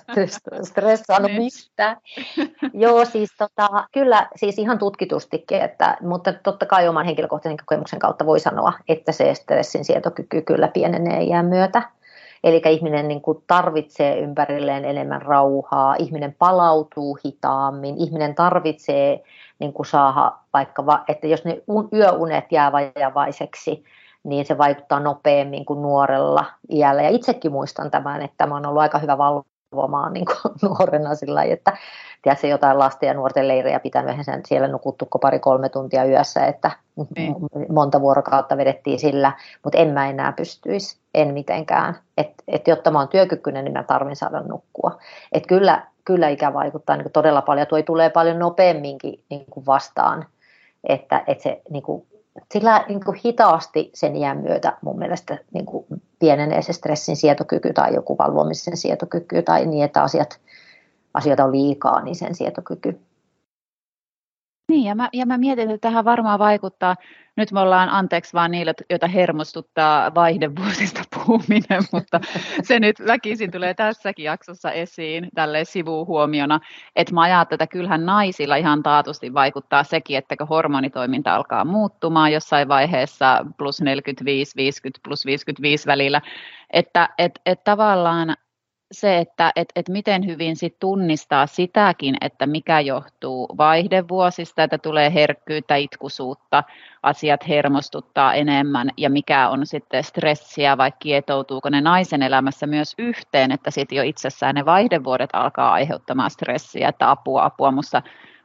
[0.62, 1.42] stressaannut niin.
[1.42, 1.96] mistään.
[2.74, 8.26] Joo, siis tota, kyllä siis ihan tutkitustikin, että, mutta totta kai oman henkilökohtaisen kokemuksen kautta
[8.26, 11.82] voi sanoa, että se stressin sietokyky kyllä pienenee iän myötä.
[12.44, 19.22] Eli ihminen niin kuin tarvitsee ympärilleen enemmän rauhaa, ihminen palautuu hitaammin, ihminen tarvitsee
[19.60, 23.84] niin kuin saada vaikka, että jos ne yöunet jää vajavaiseksi,
[24.24, 27.02] niin se vaikuttaa nopeammin kuin nuorella iällä.
[27.02, 31.34] Ja itsekin muistan tämän, että mä oon ollut aika hyvä valvomaan niin kuin nuorena sillä
[31.34, 31.76] lailla, että
[32.22, 36.70] tiedätkö, jotain lasten ja nuorten leirejä pitänyt, sen siellä nukuttu pari-kolme tuntia yössä, että
[37.16, 37.34] niin.
[37.68, 39.32] monta vuorokautta vedettiin sillä,
[39.64, 41.98] mutta en mä enää pystyisi, en mitenkään.
[42.18, 44.98] Et, et jotta mä oon työkykyinen, niin mä tarvin saada nukkua.
[45.32, 50.26] Et kyllä, kyllä ikä vaikuttaa niin todella paljon, tuo tulee paljon nopeamminkin niin kuin vastaan,
[50.84, 52.06] että, että se niin kuin,
[52.52, 55.86] sillä niin kuin hitaasti sen iän myötä mun mielestä niin kuin
[56.18, 60.40] pienenee se stressin sietokyky tai joku valvomisen sietokyky tai niin, että asiat,
[61.14, 63.00] asioita on liikaa, niin sen sietokyky.
[64.70, 66.96] Niin, ja mä, ja mä mietin, että tähän varmaan vaikuttaa,
[67.36, 72.20] nyt me ollaan anteeksi vaan niille, joita hermostuttaa vaihdevuosista puhuminen, mutta
[72.62, 76.60] se nyt väkisin tulee tässäkin jaksossa esiin tälle sivuhuomiona,
[76.96, 82.32] että mä ajattelen, että kyllähän naisilla ihan taatusti vaikuttaa sekin, että kun hormonitoiminta alkaa muuttumaan
[82.32, 86.20] jossain vaiheessa plus 45, 50, plus 55 välillä,
[86.72, 88.36] että et, et tavallaan
[88.92, 95.14] se, että et, et miten hyvin sit tunnistaa sitäkin, että mikä johtuu vaihdevuosista, että tulee
[95.14, 96.64] herkkyyttä, itkusuutta,
[97.02, 103.52] asiat hermostuttaa enemmän ja mikä on sitten stressiä vai kietoutuuko ne naisen elämässä myös yhteen,
[103.52, 108.02] että sitten jo itsessään ne vaihdevuodet alkaa aiheuttamaan stressiä, että apua, apua, musta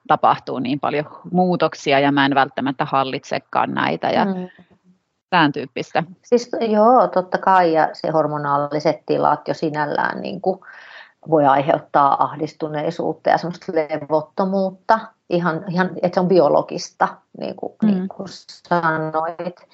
[0.07, 4.09] tapahtuu niin paljon muutoksia ja mä en välttämättä hallitsekaan näitä.
[4.09, 4.49] Ja mm
[5.29, 6.03] tämän tyyppistä?
[6.23, 10.59] Siis joo, totta kai, ja se hormonaaliset tilat jo sinällään niin kuin
[11.29, 17.07] voi aiheuttaa ahdistuneisuutta ja semmoista levottomuutta, ihan, ihan, että se on biologista,
[17.39, 17.87] niin kuin, mm.
[17.87, 19.67] niin kuin sanoit.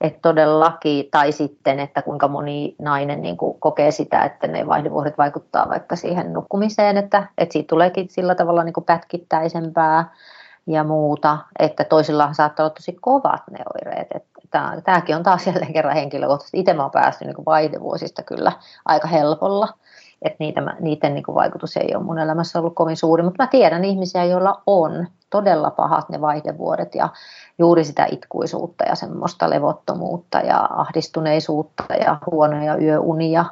[0.00, 5.18] Että todellakin, tai sitten, että kuinka moni nainen niin kuin kokee sitä, että ne vaihdevuodet
[5.18, 10.14] vaikuttaa vaikka siihen nukkumiseen, että, että siitä tuleekin sillä tavalla niin kuin pätkittäisempää
[10.66, 15.46] ja muuta, että toisilla saattaa olla tosi kovat ne oireet, että tämä, tämäkin on taas
[15.46, 16.60] jälleen kerran henkilökohtaisesti.
[16.60, 18.52] Itse mä oon päässyt niin vaihdevuosista kyllä
[18.84, 19.68] aika helpolla,
[20.22, 23.84] että niitä, niiden niin vaikutus ei ole mun elämässä ollut kovin suuri, mutta mä tiedän
[23.84, 27.08] ihmisiä, joilla on todella pahat ne vaihdevuodet ja
[27.58, 33.44] juuri sitä itkuisuutta ja semmoista levottomuutta ja ahdistuneisuutta ja huonoja yöunia,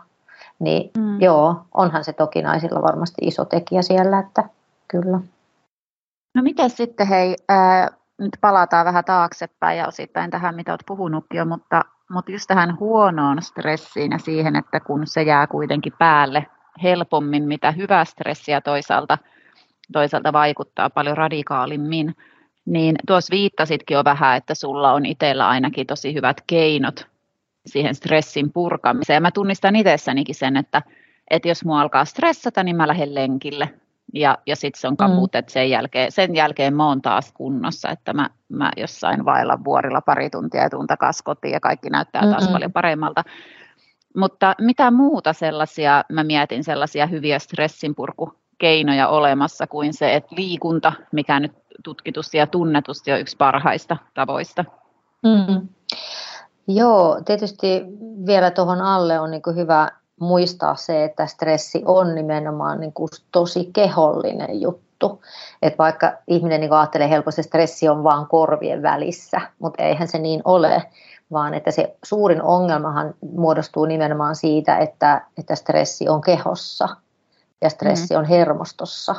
[0.58, 1.20] niin mm.
[1.20, 4.44] joo, onhan se toki naisilla varmasti iso tekijä siellä, että
[4.88, 5.20] kyllä.
[6.38, 11.38] No miten sitten hei, ää, nyt palataan vähän taaksepäin ja osittain tähän, mitä olet puhunutkin
[11.38, 16.46] jo, mutta, mutta just tähän huonoon stressiin ja siihen, että kun se jää kuitenkin päälle
[16.82, 19.18] helpommin, mitä hyvää stressiä toisaalta,
[19.92, 22.16] toisaalta vaikuttaa paljon radikaalimmin,
[22.66, 27.06] niin tuossa viittasitkin jo vähän, että sulla on itsellä ainakin tosi hyvät keinot
[27.66, 29.16] siihen stressin purkamiseen.
[29.16, 30.82] Ja mä tunnistan itsessänikin sen, että,
[31.30, 33.68] että jos mua alkaa stressata, niin mä lähden lenkille
[34.14, 35.38] ja, ja sitten se on kaput, mm.
[35.38, 40.00] että sen jälkeen, sen jälkeen mä oon taas kunnossa, että mä, mä jossain vailla vuorilla
[40.00, 42.52] pari tuntia ja tuun takaisin kotiin ja kaikki näyttää taas Mm-mm.
[42.52, 43.24] paljon paremmalta.
[44.16, 51.40] Mutta mitä muuta sellaisia, mä mietin sellaisia hyviä stressinpurkukeinoja olemassa kuin se, että liikunta, mikä
[51.40, 51.52] nyt
[51.84, 54.64] tutkitusti ja tunnetusti on yksi parhaista tavoista.
[55.22, 55.68] Mm.
[56.68, 57.84] Joo, tietysti
[58.26, 63.70] vielä tuohon alle on niin hyvä muistaa se, että stressi on nimenomaan niin kuin tosi
[63.72, 65.22] kehollinen juttu.
[65.62, 70.18] Et vaikka ihminen niin ajattelee helposti, että stressi on vaan korvien välissä, mutta eihän se
[70.18, 70.82] niin ole,
[71.32, 76.88] vaan että se suurin ongelmahan muodostuu nimenomaan siitä, että, että stressi on kehossa
[77.60, 78.18] ja stressi mm.
[78.18, 79.14] on hermostossa.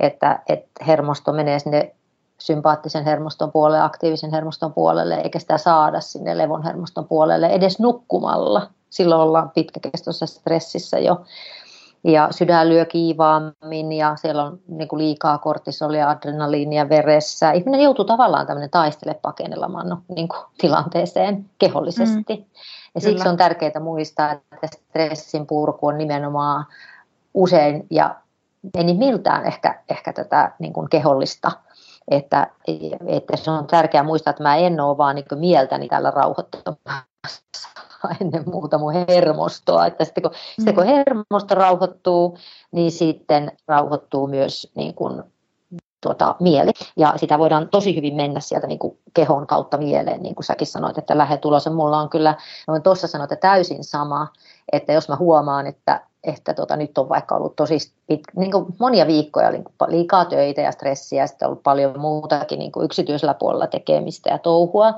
[0.00, 1.94] Että, että hermosto menee sinne
[2.38, 8.70] sympaattisen hermoston puolelle, aktiivisen hermoston puolelle, eikä sitä saada sinne levon hermoston puolelle edes nukkumalla
[8.92, 11.20] silloin ollaan pitkäkestoisessa stressissä jo.
[12.04, 17.52] Ja sydän lyö kiivaammin ja siellä on niin kuin liikaa kortisolia, adrenaliinia veressä.
[17.52, 22.36] Ihminen joutuu tavallaan tämmöinen taistele pakenelamaan niin kuin tilanteeseen kehollisesti.
[22.36, 22.44] Mm.
[22.94, 23.12] Ja Kyllä.
[23.12, 26.66] siksi on tärkeää muistaa, että stressin purku on nimenomaan
[27.34, 28.14] usein ja
[28.74, 31.52] enimmiltään ehkä, ehkä tätä niin kuin kehollista
[32.08, 32.46] että,
[33.06, 37.68] että se on tärkeää muistaa, että mä en ole vaan niin mieltäni tällä rauhoittamassa,
[38.20, 39.86] ennen muuta mun hermostoa.
[39.86, 40.36] Että sitten kun, mm.
[40.56, 42.38] sitten kun hermosto rauhoittuu,
[42.72, 45.22] niin sitten rauhoittuu myös niin kuin,
[46.02, 46.70] tuota, mieli.
[46.96, 50.66] Ja sitä voidaan tosi hyvin mennä sieltä niin kuin kehon kautta mieleen, niin kuin säkin
[50.66, 51.70] sanoit, että lähetulos.
[51.70, 52.34] Mulla on kyllä,
[52.68, 54.28] voin tuossa sanoa, että täysin sama,
[54.72, 58.66] että jos mä huomaan, että, että tota, nyt on vaikka ollut tosi pit, niin kuin
[58.78, 62.72] monia viikkoja niin kuin liikaa töitä ja stressiä, ja sitten on ollut paljon muutakin niin
[62.72, 64.94] kuin yksityisellä puolella tekemistä ja touhua,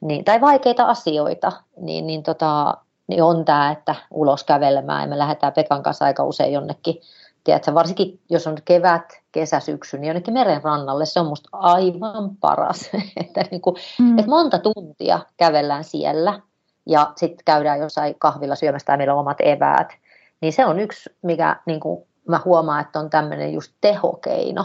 [0.00, 5.18] niin, tai vaikeita asioita, niin, niin, tota, niin on tämä, että ulos kävelemään ja me
[5.18, 7.00] lähdetään Pekan kanssa aika usein jonnekin,
[7.44, 12.36] tiedätkö, varsinkin jos on kevät, kesä, syksy, niin jonnekin meren rannalle, se on musta aivan
[12.40, 12.90] paras,
[13.24, 14.18] että, niin kuin, mm.
[14.18, 16.40] että monta tuntia kävellään siellä
[16.86, 19.92] ja sitten käydään jossain kahvilla syömässä meillä on omat eväät,
[20.40, 24.64] niin se on yksi, mikä niin kuin, mä huomaan, että on tämmöinen just tehokeino,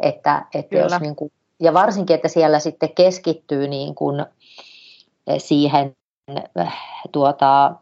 [0.00, 4.26] että, että jos niin kuin, ja varsinkin, että siellä sitten keskittyy niin kuin
[5.38, 5.96] siihen,
[7.12, 7.74] tuota,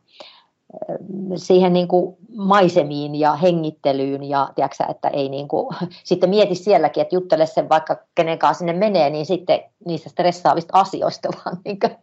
[1.37, 7.01] siihen niin kuin maisemiin ja hengittelyyn ja tiedätkö, että ei niin kuin, sitten mieti sielläkin,
[7.01, 11.97] että juttele sen vaikka kenenkaan sinne menee, niin sitten niistä stressaavista asioista vaan niin kuin,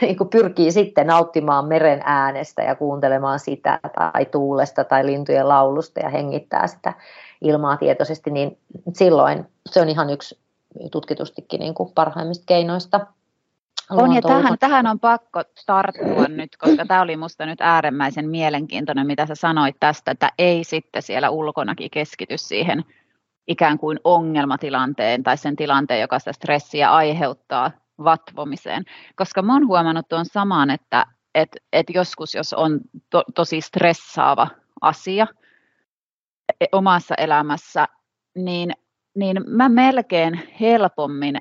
[0.00, 6.00] niin kuin pyrkii sitten nauttimaan meren äänestä ja kuuntelemaan sitä tai tuulesta tai lintujen laulusta
[6.00, 6.92] ja hengittää sitä
[7.40, 8.58] ilmaa tietoisesti, niin
[8.92, 10.38] silloin se on ihan yksi
[10.90, 13.06] tutkitustikin niin kuin parhaimmista keinoista.
[13.90, 19.06] On ja tähän, tähän on pakko tarttua nyt, koska tämä oli minusta nyt äärimmäisen mielenkiintoinen,
[19.06, 22.84] mitä sä sanoit tästä, että ei sitten siellä ulkonakin keskity siihen
[23.48, 27.70] ikään kuin ongelmatilanteen tai sen tilanteen, joka sitä stressiä aiheuttaa
[28.04, 28.84] vatvomiseen.
[29.16, 34.48] Koska mä oon huomannut tuon saman, että et, et joskus jos on to, tosi stressaava
[34.80, 35.26] asia
[36.60, 37.88] e, omassa elämässä,
[38.34, 38.72] niin,
[39.14, 41.38] niin mä melkein helpommin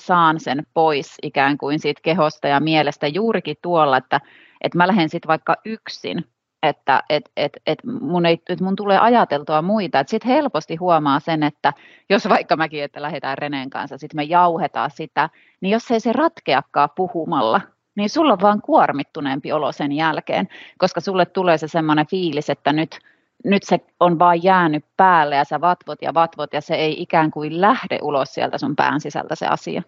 [0.00, 4.20] saan sen pois ikään kuin siitä kehosta ja mielestä juurikin tuolla, että,
[4.60, 6.24] että mä lähden sitten vaikka yksin,
[6.62, 10.04] että et, et, et mun, ei, et mun tulee ajateltua muita.
[10.06, 11.72] Sitten helposti huomaa sen, että
[12.10, 16.12] jos vaikka mäkin, että lähdetään Reneen kanssa, sitten me jauhetaan sitä, niin jos ei se
[16.12, 17.60] ratkeakaan puhumalla,
[17.94, 22.72] niin sulla on vaan kuormittuneempi olo sen jälkeen, koska sulle tulee se semmoinen fiilis, että
[22.72, 22.98] nyt,
[23.44, 27.30] nyt se on vaan jäänyt päälle ja sä vatvot ja vatvot ja se ei ikään
[27.30, 29.82] kuin lähde ulos sieltä sun pään sisältä se asia.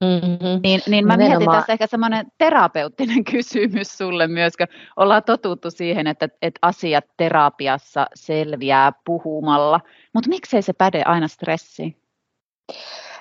[0.00, 0.60] Mm-hmm.
[0.62, 1.38] Niin, niin mä Nimenomaan.
[1.38, 7.04] mietin tässä ehkä semmoinen terapeuttinen kysymys sulle myös, kun ollaan totuttu siihen, että, että asiat
[7.16, 9.80] terapiassa selviää puhumalla,
[10.12, 11.96] mutta miksei se päde aina stressiin?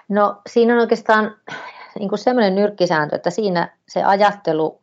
[0.09, 1.35] No siinä on oikeastaan
[1.99, 4.81] niin kuin semmoinen nyrkkisääntö, että siinä se ajattelu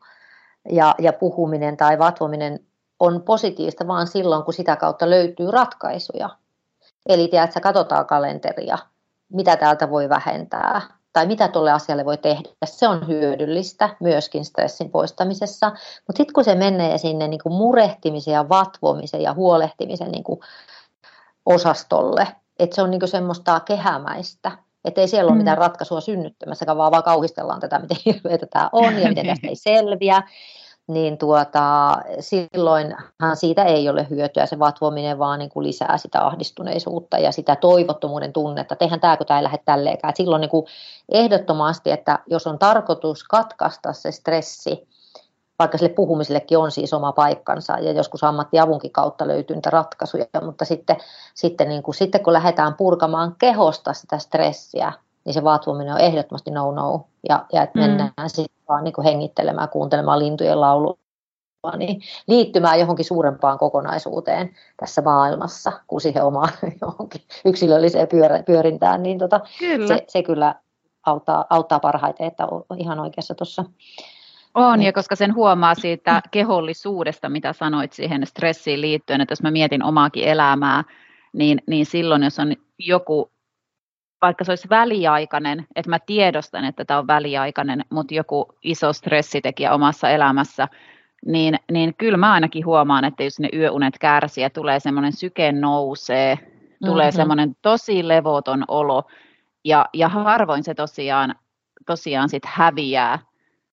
[0.70, 2.60] ja, ja puhuminen tai vatvominen
[3.00, 6.30] on positiivista vaan silloin, kun sitä kautta löytyy ratkaisuja.
[7.08, 8.78] Eli tiedät, katsotaan kalenteria,
[9.32, 10.80] mitä täältä voi vähentää,
[11.12, 12.48] tai mitä tuolle asialle voi tehdä.
[12.64, 15.70] Se on hyödyllistä myöskin stressin poistamisessa.
[16.06, 20.40] Mutta sitten kun se menee sinne niin kuin murehtimisen ja vatvomisen ja huolehtimisen niin kuin
[21.46, 24.52] osastolle, että se on niin kuin semmoista kehämäistä,
[24.84, 25.60] että ei siellä ole mitään mm.
[25.60, 30.22] ratkaisua synnyttämässä, vaan vaan kauhistellaan tätä, miten hirveätä tämä on ja miten tästä ei selviä
[30.88, 37.18] niin tuota, silloinhan siitä ei ole hyötyä se vatvominen, vaan niin kuin lisää sitä ahdistuneisuutta
[37.18, 38.76] ja sitä toivottomuuden tunnetta.
[38.76, 40.16] Tehän tämä, kun tämä ei lähde tälleenkään.
[40.16, 40.66] silloin niin kuin
[41.08, 44.88] ehdottomasti, että jos on tarkoitus katkaista se stressi,
[45.58, 50.64] vaikka sille puhumisillekin on siis oma paikkansa ja joskus ammattiavunkin kautta löytyy niitä ratkaisuja, mutta
[50.64, 50.96] sitten,
[51.34, 54.92] sitten, niin kuin, sitten kun lähdetään purkamaan kehosta sitä stressiä,
[55.24, 57.06] niin se vatvominen on ehdottomasti no-no.
[57.28, 57.84] Ja, ja että mm.
[57.84, 60.96] mennään sitten vaan niin kuin hengittelemään, kuuntelemaan lintujen laulua,
[61.76, 66.52] niin liittymään johonkin suurempaan kokonaisuuteen tässä maailmassa kuin siihen omaan
[66.82, 69.86] johonkin yksilölliseen pyörä, pyörintään, niin tota, kyllä.
[69.86, 70.54] Se, se kyllä
[71.06, 73.64] auttaa, auttaa parhaiten, että on ihan oikeassa tuossa.
[74.54, 79.50] On, ja koska sen huomaa siitä kehollisuudesta, mitä sanoit siihen stressiin liittyen, että jos mä
[79.50, 80.84] mietin omaakin elämää,
[81.32, 83.30] niin, niin silloin jos on joku
[84.22, 89.72] vaikka se olisi väliaikainen, että mä tiedostan, että tämä on väliaikainen, mutta joku iso stressitekijä
[89.74, 90.68] omassa elämässä,
[91.26, 95.52] niin, niin kyllä mä ainakin huomaan, että jos ne yöunet kärsii ja tulee semmoinen syke
[95.52, 96.38] nousee,
[96.84, 97.16] tulee mm-hmm.
[97.16, 99.04] semmoinen tosi levoton olo,
[99.64, 101.34] ja, ja harvoin se tosiaan,
[101.86, 103.18] tosiaan sit häviää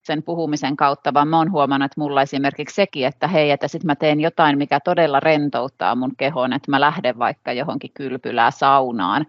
[0.03, 3.87] sen puhumisen kautta, vaan mä oon huomannut, että mulla esimerkiksi sekin, että hei, että sitten
[3.87, 9.25] mä teen jotain, mikä todella rentouttaa mun kehon, että mä lähden vaikka johonkin kylpylää saunaan,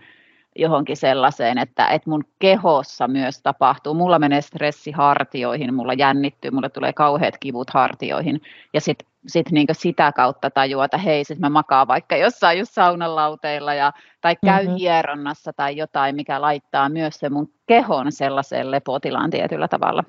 [0.59, 3.94] johonkin sellaiseen, että, että mun kehossa myös tapahtuu.
[3.94, 8.40] Mulla menee stressi hartioihin, mulla jännittyy, mulle tulee kauheat kivut hartioihin.
[8.75, 12.73] Ja sitten sit niinku sitä kautta tajua, että hei, sit mä makaan vaikka jossain just
[12.73, 14.77] saunan lauteilla ja, tai käy mm-hmm.
[14.77, 20.05] hieronnassa tai jotain, mikä laittaa myös se mun kehon sellaiseen lepotilaan tietyllä tavalla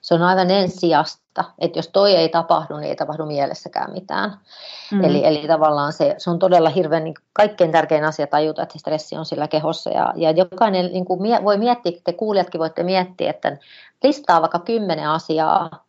[0.00, 4.38] se on aivan ensijasta, että jos toi ei tapahdu, niin ei tapahdu mielessäkään mitään.
[4.92, 5.04] Mm.
[5.04, 9.16] Eli, eli tavallaan se, se on todella hirveän niin kaikkein tärkein asia tajuta, että stressi
[9.16, 9.90] on sillä kehossa.
[9.90, 13.56] Ja, ja jokainen niin kuin mie, voi miettiä, te kuulijatkin voitte miettiä, että
[14.02, 15.84] listaa vaikka kymmenen asiaa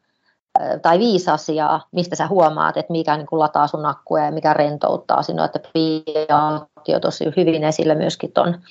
[0.82, 4.54] tai viisi asiaa, mistä sä huomaat, että mikä niin kuin lataa sun akkuja ja mikä
[4.54, 6.49] rentouttaa sinua, että Pia
[6.88, 8.62] jo tosi hyvin esillä myöskin ton,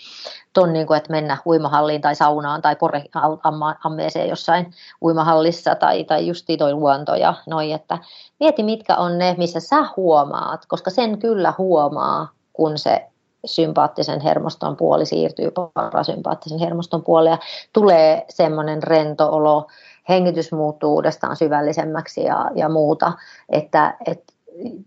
[0.53, 4.71] ton niin kuin, että mennä uimahalliin tai saunaan tai poreammeeseen jossain
[5.03, 7.99] uimahallissa tai, tai just toi luonto ja noi, että
[8.41, 13.07] mieti mitkä on ne, missä sä huomaat, koska sen kyllä huomaa, kun se
[13.45, 17.39] sympaattisen hermoston puoli siirtyy parasympaattisen hermoston puolelle ja
[17.73, 19.67] tulee semmoinen rento olo,
[20.09, 23.13] hengitys muuttuu uudestaan syvällisemmäksi ja, ja muuta,
[23.49, 24.33] että, että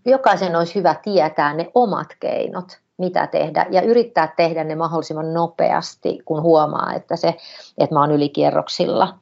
[0.04, 6.18] jokaisen olisi hyvä tietää ne omat keinot, mitä tehdä ja yrittää tehdä ne mahdollisimman nopeasti,
[6.24, 7.36] kun huomaa, että, se,
[7.78, 9.14] että mä oon ylikierroksilla.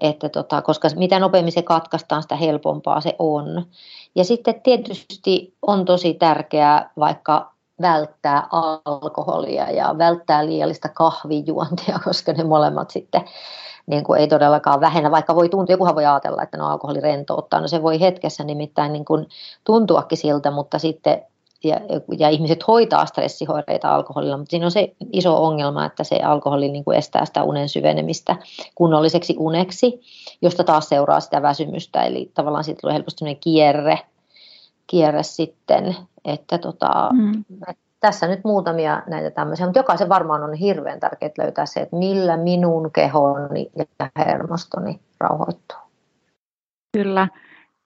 [0.00, 3.66] Että tota, koska mitä nopeammin se katkaistaan, sitä helpompaa se on.
[4.14, 12.44] Ja sitten tietysti on tosi tärkeää vaikka välttää alkoholia ja välttää liiallista kahvijuontia, koska ne
[12.44, 13.24] molemmat sitten
[13.86, 17.60] niin kuin ei todellakaan vähennä, vaikka voi tuntua, jokuhan voi ajatella, että no alkoholi rentouttaa,
[17.60, 19.28] no se voi hetkessä nimittäin niin kuin
[19.64, 21.22] tuntuakin siltä, mutta sitten
[21.64, 21.80] ja,
[22.18, 26.84] ja ihmiset hoitaa stressihoireita alkoholilla, mutta siinä on se iso ongelma, että se alkoholi niin
[26.84, 28.36] kuin estää sitä unen syvenemistä
[28.74, 30.00] kunnolliseksi uneksi,
[30.42, 33.98] josta taas seuraa sitä väsymystä, eli tavallaan siitä tulee helposti sellainen kierre,
[34.86, 37.44] kierre sitten, että tota, mm.
[38.00, 42.36] tässä nyt muutamia näitä tämmöisiä, mutta jokaisen varmaan on hirveän tärkeää löytää se, että millä
[42.36, 43.84] minun kehoni ja
[44.16, 45.78] hermostoni rauhoittuu.
[46.92, 47.28] Kyllä.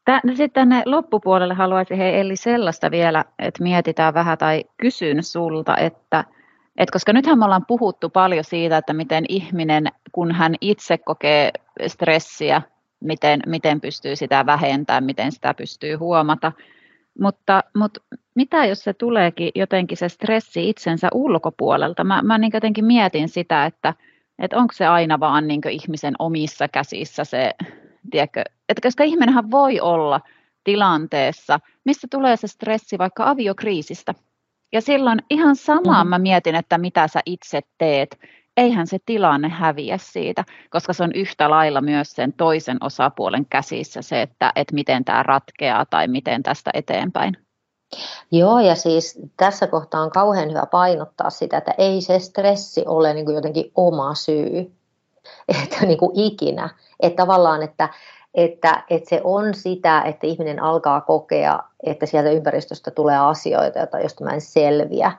[0.05, 5.77] Tän, sitten tänne loppupuolelle haluaisin hei Elli sellaista vielä, että mietitään vähän tai kysyn sulta,
[5.77, 6.25] että,
[6.77, 11.51] että koska nythän me ollaan puhuttu paljon siitä, että miten ihminen, kun hän itse kokee
[11.87, 12.63] stressiä,
[13.01, 16.53] miten, miten pystyy sitä vähentämään, miten sitä pystyy huomata,
[17.21, 18.01] mutta, mutta
[18.35, 22.05] mitä jos se tuleekin jotenkin se stressi itsensä ulkopuolelta?
[22.05, 23.95] Mä, mä niin jotenkin mietin sitä, että,
[24.39, 27.51] että onko se aina vaan niin ihmisen omissa käsissä se
[28.11, 30.21] tiedätkö, että koska ihminenhän voi olla
[30.65, 34.15] tilanteessa, missä tulee se stressi vaikka aviokriisistä.
[34.73, 36.11] Ja silloin ihan samaan mm.
[36.11, 38.19] mä mietin, että mitä sä itse teet,
[38.57, 44.03] eihän se tilanne häviä siitä, koska se on yhtä lailla myös sen toisen osapuolen käsissä
[44.03, 47.37] se, että, että miten tämä ratkeaa tai miten tästä eteenpäin.
[48.33, 53.15] Joo, ja siis tässä kohtaa on kauhean hyvä painottaa sitä, että ei se stressi ole
[53.15, 54.73] niin kuin jotenkin oma syy,
[55.63, 56.69] että niin kuin ikinä.
[57.01, 57.89] Että tavallaan, että,
[58.35, 64.25] että, että se on sitä, että ihminen alkaa kokea, että sieltä ympäristöstä tulee asioita, joista
[64.25, 65.13] mä en selviä.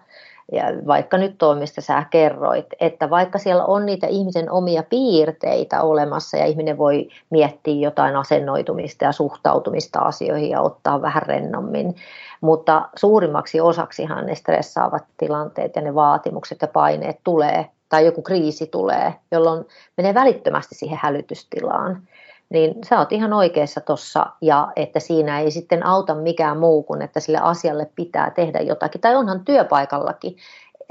[0.52, 5.82] Ja vaikka nyt tuo, mistä sä kerroit, että vaikka siellä on niitä ihmisen omia piirteitä
[5.82, 11.96] olemassa ja ihminen voi miettiä jotain asennoitumista ja suhtautumista asioihin ja ottaa vähän rennommin,
[12.42, 18.68] mutta suurimmaksi osaksihan ne stressaavat tilanteet ja ne vaatimukset ja paineet tulee tai joku kriisi
[18.68, 19.66] tulee, jolloin
[19.98, 22.08] menee välittömästi siihen hälytystilaan,
[22.50, 27.02] niin sä oot ihan oikeassa tuossa ja että siinä ei sitten auta mikään muu kuin,
[27.02, 29.02] että sille asialle pitää tehdä jotakin.
[29.02, 30.38] Tai onhan työpaikallakin.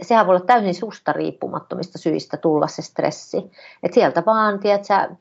[0.03, 3.38] Sehän voi olla täysin susta riippumattomista syistä tulla se stressi.
[3.82, 5.14] että sieltä vaan, tiedätkö,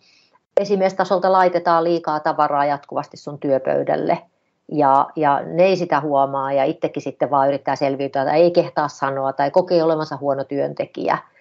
[0.62, 4.22] esimiestasolta laitetaan liikaa tavaraa jatkuvasti sun työpöydälle
[4.72, 8.88] ja, ja ne ei sitä huomaa ja itsekin sitten vaan yrittää selviytyä tai ei kehtaa
[8.88, 11.18] sanoa tai kokee olevansa huono työntekijä–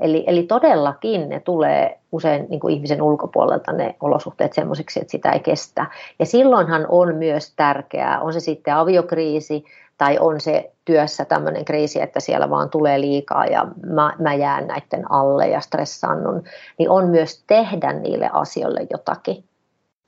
[0.00, 5.30] Eli, eli todellakin ne tulee usein niin kuin ihmisen ulkopuolelta ne olosuhteet semmoisiksi, että sitä
[5.30, 5.86] ei kestä.
[6.18, 9.64] Ja silloinhan on myös tärkeää, on se sitten aviokriisi
[9.98, 14.66] tai on se työssä tämmöinen kriisi, että siellä vaan tulee liikaa ja mä, mä jään
[14.66, 16.44] näiden alle ja stressannun,
[16.78, 19.44] niin on myös tehdä niille asioille jotakin.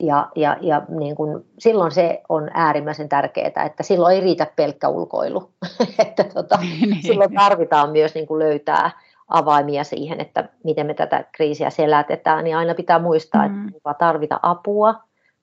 [0.03, 4.89] Ja, ja, ja niin kun, silloin se on äärimmäisen tärkeää, että silloin ei riitä pelkkä
[4.89, 5.51] ulkoilu.
[5.99, 7.03] että tota, niin.
[7.03, 8.91] silloin tarvitaan myös niin löytää
[9.31, 13.69] avaimia siihen, että miten me tätä kriisiä selätetään, niin aina pitää muistaa, mm.
[13.69, 14.95] että tarvita apua,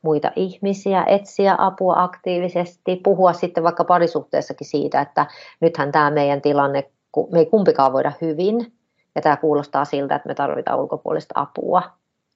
[0.02, 5.26] muita ihmisiä, etsiä apua aktiivisesti, puhua sitten vaikka parisuhteessakin siitä, että
[5.60, 6.92] nythän tämä meidän tilanne,
[7.32, 8.74] me ei kumpikaan voida hyvin,
[9.16, 11.84] ja tämä kuulostaa siltä, että me tarvitaan ulkopuolista apua,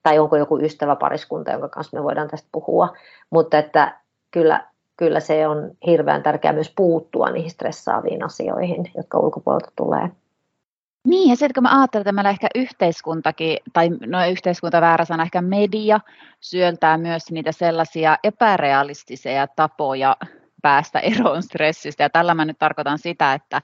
[0.03, 2.89] tai onko joku ystävä pariskunta, jonka kanssa me voidaan tästä puhua,
[3.29, 3.99] mutta että
[4.31, 10.09] kyllä, kyllä se on hirveän tärkeää myös puuttua niihin stressaaviin asioihin, jotka ulkopuolelta tulee.
[11.07, 15.23] Niin, ja sitten kun mä ajattelen, että meillä ehkä yhteiskuntakin, tai no yhteiskunta väärä sana,
[15.23, 15.99] ehkä media
[16.39, 20.17] syöltää myös niitä sellaisia epärealistisia tapoja
[20.61, 22.03] päästä eroon stressistä.
[22.03, 23.61] Ja tällä mä nyt tarkoitan sitä, että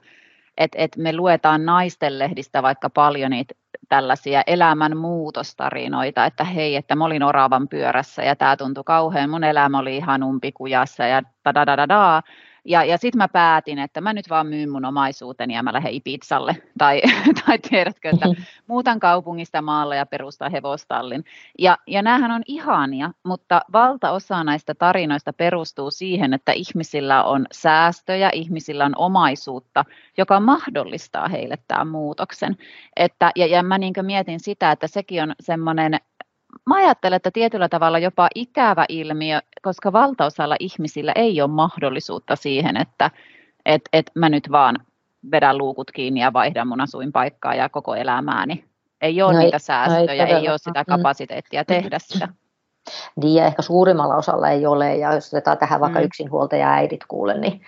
[0.56, 3.54] et, et me luetaan naisten lehdistä vaikka paljon niitä
[3.88, 9.44] tällaisia elämän muutostarinoita, että hei, että mä olin oravan pyörässä ja tämä tuntui kauhean, mun
[9.44, 12.22] elämä oli ihan umpikujassa ja da da da da.
[12.64, 15.92] Ja, ja sitten mä päätin, että mä nyt vaan myyn mun omaisuuteni ja mä lähden
[15.92, 16.56] Ipitsalle.
[16.78, 17.00] Tai,
[17.46, 18.26] tai tiedätkö, että
[18.66, 21.24] muutan kaupungista maalle ja perustan hevostallin.
[21.58, 28.30] Ja, ja näähän on ihania, mutta valtaosa näistä tarinoista perustuu siihen, että ihmisillä on säästöjä,
[28.32, 29.84] ihmisillä on omaisuutta,
[30.18, 32.56] joka mahdollistaa heille tämän muutoksen.
[32.96, 36.00] Että, ja, ja mä niin mietin sitä, että sekin on semmoinen
[36.66, 42.76] mä ajattelen, että tietyllä tavalla jopa ikävä ilmiö, koska valtaosalla ihmisillä ei ole mahdollisuutta siihen,
[42.76, 43.10] että
[43.66, 44.76] et, et mä nyt vaan
[45.30, 48.64] vedän luukut kiinni ja vaihdan mun asuinpaikkaa ja koko elämääni.
[49.00, 50.96] Ei ole no niitä säästöjä, ei, ei ole sitä mm.
[50.96, 51.66] kapasiteettia mm.
[51.66, 52.28] tehdä sitä.
[53.16, 56.04] Niin ja ehkä suurimmalla osalla ei ole, ja jos otetaan tähän vaikka mm.
[56.04, 57.60] yksinhuoltaja äidit kuule, niin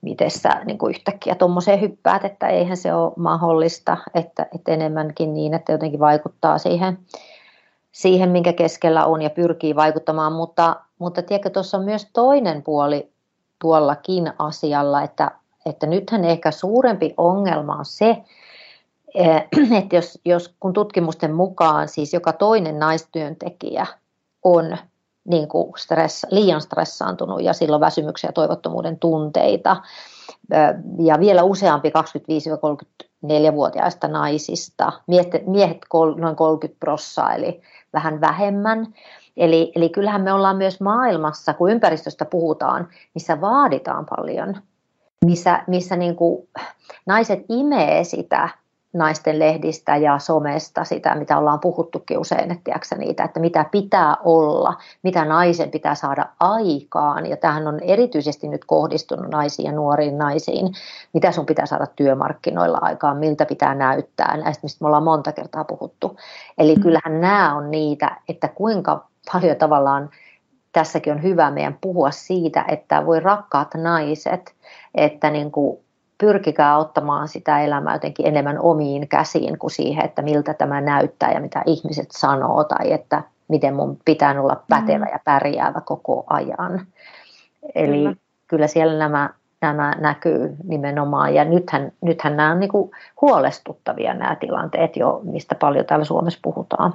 [0.00, 5.34] miten sä niin kuin yhtäkkiä tuommoiseen hyppäät, että eihän se ole mahdollista, että, että enemmänkin
[5.34, 6.98] niin, että jotenkin vaikuttaa siihen
[7.92, 13.12] siihen, minkä keskellä on ja pyrkii vaikuttamaan, mutta, mutta tiedätkö, tuossa on myös toinen puoli
[13.58, 15.30] tuollakin asialla, että,
[15.66, 18.16] että nythän ehkä suurempi ongelma on se,
[19.14, 19.48] eh,
[19.82, 23.86] että jos, jos kun tutkimusten mukaan siis joka toinen naistyöntekijä
[24.42, 24.76] on
[25.24, 29.76] niin kuin stress, liian stressaantunut ja silloin väsymyksiä ja toivottomuuden tunteita,
[30.98, 31.90] ja vielä useampi
[33.24, 35.78] 25-34-vuotiaista naisista, miehet, miehet
[36.16, 37.62] noin 30 prossaa, eli
[37.92, 38.86] vähän vähemmän.
[39.36, 44.56] Eli, eli kyllähän me ollaan myös maailmassa, kun ympäristöstä puhutaan, missä vaaditaan paljon,
[45.24, 46.48] missä, missä niin kuin
[47.06, 48.48] naiset imee sitä
[48.92, 54.74] naisten lehdistä ja somesta sitä, mitä ollaan puhuttukin usein, että niitä, että mitä pitää olla,
[55.02, 57.26] mitä naisen pitää saada aikaan.
[57.26, 60.72] Ja tähän on erityisesti nyt kohdistunut naisiin ja nuoriin naisiin,
[61.14, 65.64] mitä sun pitää saada työmarkkinoilla aikaan, miltä pitää näyttää, näistä mistä me ollaan monta kertaa
[65.64, 66.16] puhuttu.
[66.58, 66.82] Eli mm.
[66.82, 70.10] kyllähän nämä on niitä, että kuinka paljon tavallaan
[70.72, 74.54] tässäkin on hyvä meidän puhua siitä, että voi rakkaat naiset,
[74.94, 75.78] että niin kuin
[76.22, 81.40] pyrkikää ottamaan sitä elämää jotenkin enemmän omiin käsiin kuin siihen, että miltä tämä näyttää ja
[81.40, 86.86] mitä ihmiset sanoo tai että miten mun pitää olla pätevä ja pärjäävä koko ajan.
[87.74, 88.14] Eli kyllä,
[88.46, 94.36] kyllä siellä nämä, nämä näkyy nimenomaan ja nythän, nythän nämä on niin kuin huolestuttavia nämä
[94.36, 96.94] tilanteet jo, mistä paljon täällä Suomessa puhutaan.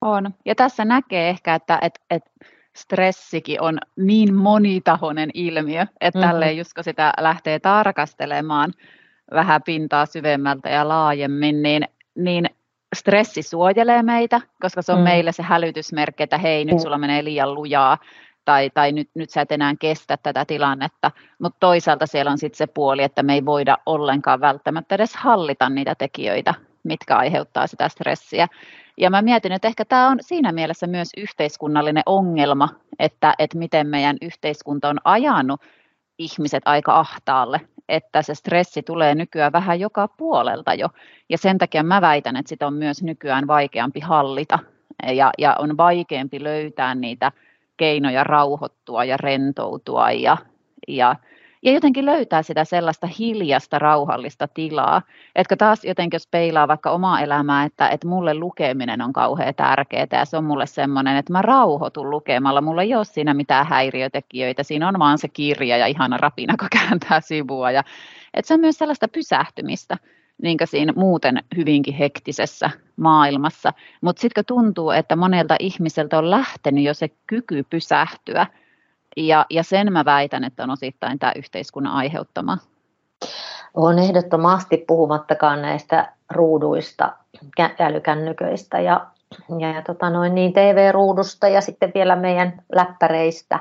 [0.00, 0.30] On.
[0.44, 2.30] Ja tässä näkee ehkä, että, että, että
[2.78, 6.30] stressikin on niin monitahoinen ilmiö, että mm-hmm.
[6.30, 8.72] tälleen just kun sitä lähtee tarkastelemaan
[9.34, 12.50] vähän pintaa syvemmältä ja laajemmin, niin, niin
[12.96, 15.04] stressi suojelee meitä, koska se on mm.
[15.04, 16.80] meille se hälytysmerkki, että hei, nyt mm.
[16.80, 17.98] sulla menee liian lujaa,
[18.44, 22.58] tai, tai nyt, nyt sä et enää kestä tätä tilannetta, mutta toisaalta siellä on sitten
[22.58, 27.88] se puoli, että me ei voida ollenkaan välttämättä edes hallita niitä tekijöitä, mitkä aiheuttaa sitä
[27.88, 28.48] stressiä.
[29.00, 32.68] Ja mä mietin, että ehkä tämä on siinä mielessä myös yhteiskunnallinen ongelma,
[32.98, 35.60] että, että miten meidän yhteiskunta on ajanut
[36.18, 40.88] ihmiset aika ahtaalle, että se stressi tulee nykyään vähän joka puolelta jo.
[41.28, 44.58] Ja sen takia mä väitän, että sitä on myös nykyään vaikeampi hallita
[45.12, 47.32] ja, ja on vaikeampi löytää niitä
[47.76, 50.36] keinoja rauhoittua ja rentoutua ja,
[50.88, 51.16] ja
[51.62, 55.02] ja jotenkin löytää sitä sellaista hiljasta, rauhallista tilaa.
[55.34, 60.06] Etkö taas jotenkin, jos peilaa vaikka omaa elämää, että, että mulle lukeminen on kauhean tärkeää
[60.12, 62.60] ja se on mulle semmoinen, että mä rauhoitun lukemalla.
[62.60, 66.68] Mulla ei ole siinä mitään häiriötekijöitä, siinä on vaan se kirja ja ihana rapina, kun
[66.78, 67.70] kääntää sivua.
[67.70, 67.84] Ja,
[68.34, 69.96] että se on myös sellaista pysähtymistä
[70.42, 73.72] niin siinä muuten hyvinkin hektisessä maailmassa.
[74.00, 78.46] Mutta sitten tuntuu, että monelta ihmiseltä on lähtenyt jo se kyky pysähtyä,
[79.26, 82.58] ja, ja sen mä väitän, että on osittain tämä yhteiskunnan aiheuttama.
[83.74, 87.12] On ehdottomasti puhumattakaan näistä ruuduista,
[87.80, 89.06] älykännyköistä ja,
[89.58, 93.60] ja, ja tota noin, niin TV-ruudusta ja sitten vielä meidän läppäreistä,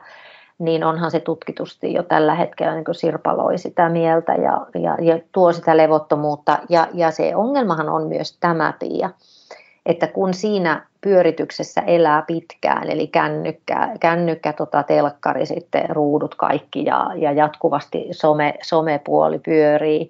[0.60, 5.54] niin onhan se tutkitusti jo tällä hetkellä niin sirpaloi sitä mieltä ja, ja, ja tuo
[5.54, 6.60] sitä levottomuutta.
[6.70, 9.10] Ja, ja se ongelmahan on myös tämä, Pia,
[9.88, 17.12] että kun siinä pyörityksessä elää pitkään, eli kännykkä, kännykkä tota, telkkari, sitten ruudut kaikki ja,
[17.16, 20.10] ja jatkuvasti some, somepuoli pyörii,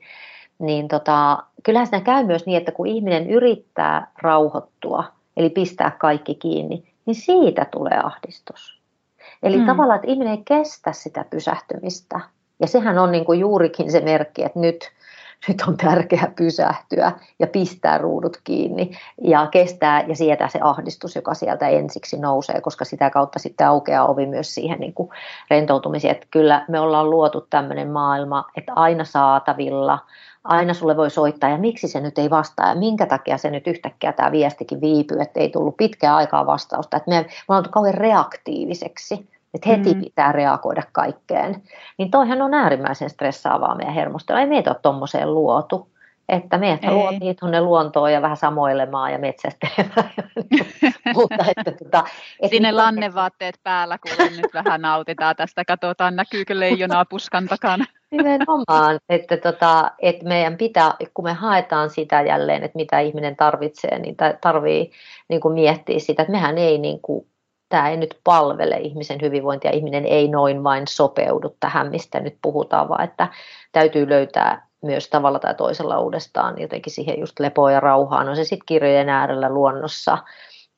[0.59, 5.03] niin tota, kyllähän siinä käy myös niin, että kun ihminen yrittää rauhoittua,
[5.37, 8.81] eli pistää kaikki kiinni, niin siitä tulee ahdistus.
[9.43, 9.65] Eli hmm.
[9.65, 12.19] tavallaan, että ihminen ei kestä sitä pysähtymistä.
[12.59, 14.91] Ja sehän on niin kuin juurikin se merkki, että nyt
[15.47, 21.33] nyt on tärkeää pysähtyä ja pistää ruudut kiinni ja kestää ja sietää se ahdistus, joka
[21.33, 25.09] sieltä ensiksi nousee, koska sitä kautta sitten aukeaa ovi myös siihen niin kuin
[25.49, 26.11] rentoutumiseen.
[26.11, 29.99] Että kyllä me ollaan luotu tämmöinen maailma, että aina saatavilla,
[30.43, 33.67] aina sulle voi soittaa ja miksi se nyt ei vastaa ja minkä takia se nyt
[33.67, 36.97] yhtäkkiä tämä viestikin viipyy, että ei tullut pitkää aikaa vastausta.
[36.97, 40.01] Että me, me ollaan kauhean reaktiiviseksi että heti mm.
[40.01, 41.63] pitää reagoida kaikkeen,
[41.97, 44.39] niin toihan on äärimmäisen stressaavaa meidän hermostoa.
[44.39, 45.89] Ei meitä ole tuommoiseen luotu,
[46.29, 50.11] että meidät luotiin tuonne luontoon ja vähän samoilemaan ja metsästelemään.
[51.15, 52.03] Mutta, että, tota,
[52.41, 57.85] et Sinne niin, lannevaatteet päällä, kun nyt vähän nautitaan tästä, katsotaan näkyykö leijonaa puskan takana.
[58.11, 63.99] Nimenomaan, että, tota, että meidän pitää, kun me haetaan sitä jälleen, että mitä ihminen tarvitsee,
[63.99, 64.91] niin tarvii
[65.29, 67.27] niin kuin miettiä sitä, että mehän ei niin kuin
[67.69, 72.89] tämä ei nyt palvele ihmisen hyvinvointia, ihminen ei noin vain sopeudu tähän, mistä nyt puhutaan,
[72.89, 73.27] vaan että
[73.71, 78.23] täytyy löytää myös tavalla tai toisella uudestaan jotenkin siihen just lepoa ja rauhaa.
[78.23, 80.17] No se sitten kirjojen äärellä luonnossa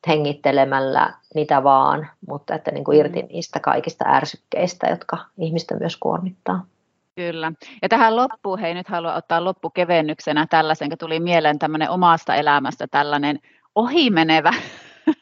[0.08, 3.00] hengittelemällä mitä vaan, mutta että niin kuin mm.
[3.00, 6.66] irti niistä kaikista ärsykkeistä, jotka ihmistä myös kuormittaa.
[7.14, 7.52] Kyllä.
[7.82, 12.86] Ja tähän loppuun, hei nyt haluan ottaa loppukevennyksenä tällaisen, kun tuli mieleen tämmöinen omasta elämästä
[12.86, 13.38] tällainen
[13.74, 14.52] ohimenevä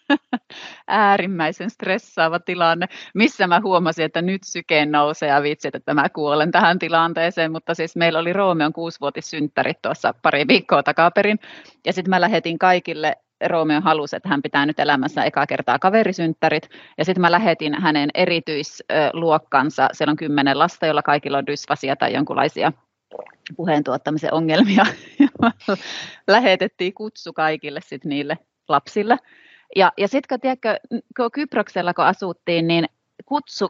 [0.89, 6.51] äärimmäisen stressaava tilanne, missä mä huomasin, että nyt sykeen nousee ja vitsit, että mä kuolen
[6.51, 11.39] tähän tilanteeseen, mutta siis meillä oli Roomeon kuusivuotissynttärit tuossa pari viikkoa takaperin,
[11.87, 13.17] ja sitten mä lähetin kaikille
[13.47, 16.69] Romeo halusi, että hän pitää nyt elämässä ekaa kertaa kaverisynttärit.
[16.99, 19.89] Ja sitten mä lähetin hänen erityisluokkansa.
[19.93, 22.73] Siellä on kymmenen lasta, joilla kaikilla on dysfasia tai jonkinlaisia
[23.57, 24.87] puheen tuottamisen ongelmia.
[26.29, 29.17] lähetettiin kutsu kaikille sit niille lapsille.
[29.77, 30.39] Ja, ja sitten
[31.17, 32.87] kun Kyproksella kun asuttiin, niin
[33.27, 33.69] kutsu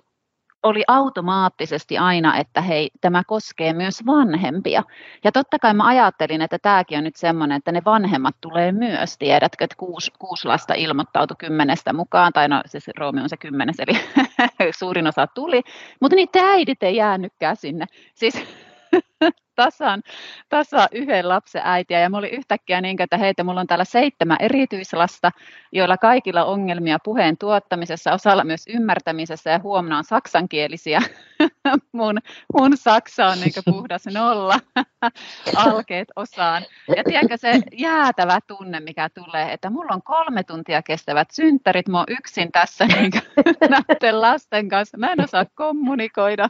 [0.62, 4.82] oli automaattisesti aina, että hei, tämä koskee myös vanhempia.
[5.24, 9.18] Ja totta kai mä ajattelin, että tämäkin on nyt semmoinen, että ne vanhemmat tulee myös,
[9.18, 13.76] tiedätkö, että kuusi, kuusi lasta ilmoittautui kymmenestä mukaan, tai no siis Roomi on se kymmenes,
[13.80, 13.98] eli
[14.78, 15.62] suurin osa tuli,
[16.00, 17.86] mutta niitä äidit ei jäänytkään sinne.
[18.14, 18.34] Siis
[19.56, 20.02] tasan,
[20.48, 24.36] tasan yhden lapsen äitiä ja mä olin yhtäkkiä niin, että heitä, mulla on täällä seitsemän
[24.40, 25.30] erityislasta,
[25.72, 31.02] joilla kaikilla on ongelmia puheen tuottamisessa, osalla myös ymmärtämisessä ja huomenna on saksankielisiä.
[31.92, 32.18] mun,
[32.54, 34.60] mun saksa on niin puhdas nolla,
[35.56, 36.62] alkeet osaan.
[36.96, 41.98] Ja tiedätkö se jäätävä tunne, mikä tulee, että mulla on kolme tuntia kestävät synttärit, mä
[41.98, 43.12] oon yksin tässä niin
[43.70, 46.48] näiden lasten kanssa, mä en osaa kommunikoida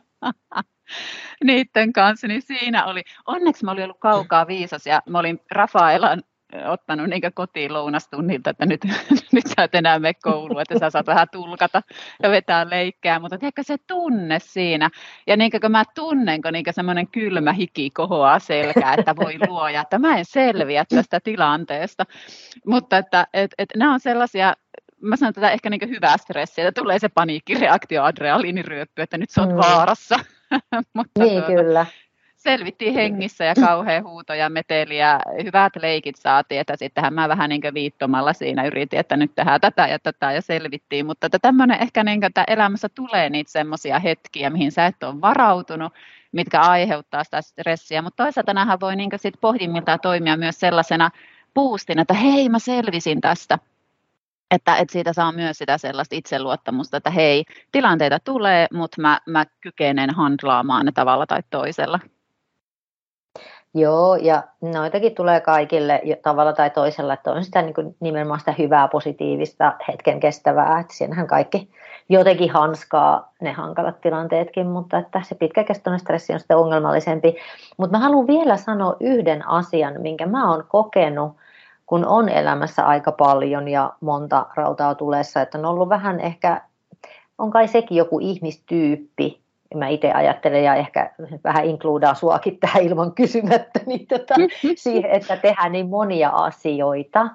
[1.44, 6.22] niiden kanssa, niin siinä oli, onneksi mä olin ollut kaukaa viisas ja mä olin Rafaelan
[6.66, 8.84] ottanut niin kotiin lounastunnilta, että nyt,
[9.32, 11.82] nyt sä et enää mene kouluun, että sä saat vähän tulkata
[12.22, 14.90] ja vetää leikkää, mutta tiedätkö se tunne siinä,
[15.26, 19.80] ja niin kun mä tunnen, kun niin semmoinen kylmä hiki kohoaa selkää, että voi luoja,
[19.80, 22.04] että mä en selviä tästä tilanteesta,
[22.66, 24.54] mutta että et, et, nämä on sellaisia
[25.00, 29.40] mä sanon tätä ehkä niin hyvää stressiä, että tulee se paniikkireaktio, adrenaliiniryöppy, että nyt sä
[29.40, 29.56] oot mm.
[29.56, 30.18] vaarassa.
[30.94, 31.86] Mutta niin, tuota, kyllä.
[32.36, 35.20] Selvittiin hengissä ja kauhean huuto ja meteliä.
[35.44, 39.86] Hyvät leikit saatiin, että sittenhän mä vähän niin viittomalla siinä yritin, että nyt tehdään tätä
[39.86, 41.06] ja tätä ja selvittiin.
[41.06, 45.20] Mutta että tämmöinen ehkä niin että elämässä tulee niitä semmoisia hetkiä, mihin sä et ole
[45.20, 45.92] varautunut,
[46.32, 48.02] mitkä aiheuttaa sitä stressiä.
[48.02, 51.10] Mutta toisaalta nämähän voi niin sit pohjimmiltaan toimia myös sellaisena
[51.54, 53.58] boostina, että hei mä selvisin tästä
[54.50, 59.44] että, että siitä saa myös sitä sellaista itseluottamusta, että hei, tilanteita tulee, mutta mä, mä
[59.60, 62.00] kykenen handlaamaan ne tavalla tai toisella.
[63.74, 68.54] Joo, ja noitakin tulee kaikille tavalla tai toisella, että on sitä niin kuin nimenomaan sitä
[68.58, 71.70] hyvää, positiivista, hetken kestävää, että siinähän kaikki
[72.08, 77.36] jotenkin hanskaa ne hankalat tilanteetkin, mutta että se pitkäkestoinen stressi on sitten ongelmallisempi.
[77.76, 81.36] Mutta mä haluan vielä sanoa yhden asian, minkä mä oon kokenut,
[81.88, 86.62] kun on elämässä aika paljon ja monta rautaa tulessa, että on ollut vähän ehkä,
[87.38, 89.40] on kai sekin joku ihmistyyppi,
[89.74, 91.10] mä itse ajattelen ja ehkä
[91.44, 94.34] vähän inkluudaa suakin tähän ilman kysymättä, niin tota,
[94.76, 97.28] siihen, että tehdään niin monia asioita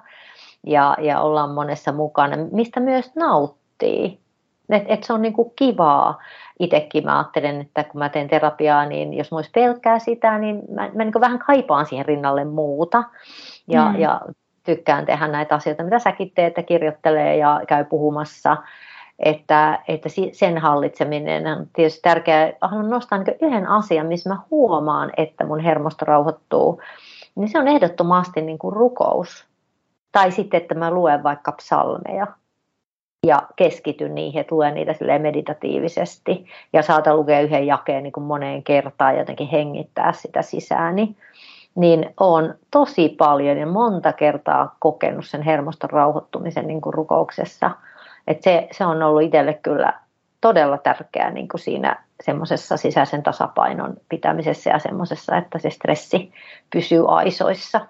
[0.66, 4.18] ja, ja ollaan monessa mukana, mistä myös nauttii.
[4.70, 6.22] Et, et se on niinku kivaa.
[6.60, 10.62] Itsekin mä ajattelen, että kun mä teen terapiaa, niin jos mä olisi pelkkää sitä, niin
[10.70, 13.04] mä, mä niin vähän kaipaan siihen rinnalle muuta.
[13.68, 14.00] Ja, mm.
[14.00, 14.20] ja
[14.64, 18.56] tykkään tehdä näitä asioita, mitä säkin teet, kirjoittelee ja käy puhumassa.
[19.18, 22.52] Että, että sen hallitseminen on tietysti tärkeää.
[22.60, 26.82] Haluan nostaa niin yhden asian, missä mä huomaan, että mun hermosto rauhoittuu.
[27.34, 29.46] Niin se on ehdottomasti niin kuin rukous.
[30.12, 32.26] Tai sitten, että mä luen vaikka psalmeja
[33.26, 38.62] ja keskityn niihin, että luen niitä meditatiivisesti ja saatan lukea yhden jakeen niin kuin moneen
[38.62, 41.16] kertaan ja jotenkin hengittää sitä sisääni niin
[42.20, 47.70] olen tosi paljon ja monta kertaa kokenut sen hermoston rauhoittumisen niin kuin rukouksessa.
[48.26, 49.92] Et se, se on ollut itselle kyllä
[50.40, 56.32] todella tärkeää niin kuin siinä semmoisessa sisäisen tasapainon pitämisessä ja semmoisessa, että se stressi
[56.72, 57.80] pysyy aisoissa.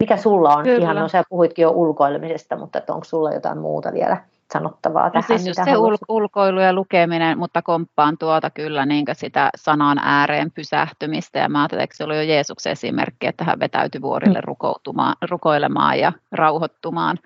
[0.00, 0.64] Mikä sulla on?
[0.64, 0.84] Kyllä.
[0.84, 4.16] Ihan, no sä puhuitkin jo ulkoilemisesta, mutta onko sulla jotain muuta vielä
[4.52, 5.24] sanottavaa no tähän?
[5.26, 10.50] Siis just se ul- ulkoilu ja lukeminen, mutta komppaan tuota kyllä niin sitä sanan ääreen
[10.50, 11.38] pysähtymistä.
[11.38, 14.44] Ja mä ajattelin, että se oli jo Jeesuksen esimerkki, että hän vetäytyi vuorille mm.
[14.44, 17.18] rukoutumaan, rukoilemaan ja rauhoittumaan.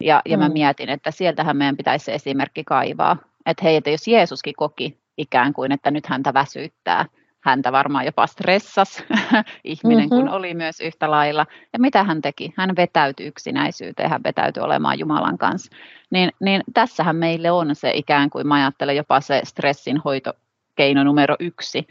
[0.00, 0.42] Ja, ja mm.
[0.42, 3.16] mä mietin, että sieltähän meidän pitäisi se esimerkki kaivaa.
[3.46, 7.04] Että hei, että jos Jeesuskin koki ikään kuin, että nyt häntä väsyttää,
[7.40, 9.04] häntä varmaan jopa stressas
[9.64, 10.20] ihminen, mm-hmm.
[10.20, 11.46] kun oli myös yhtä lailla.
[11.72, 12.54] Ja mitä hän teki?
[12.56, 15.72] Hän vetäytyi yksinäisyyteen, hän vetäytyi olemaan Jumalan kanssa.
[16.10, 21.36] Niin, niin tässähän meille on se ikään kuin, mä ajattelen jopa se stressin hoitokeino numero
[21.40, 21.86] yksi,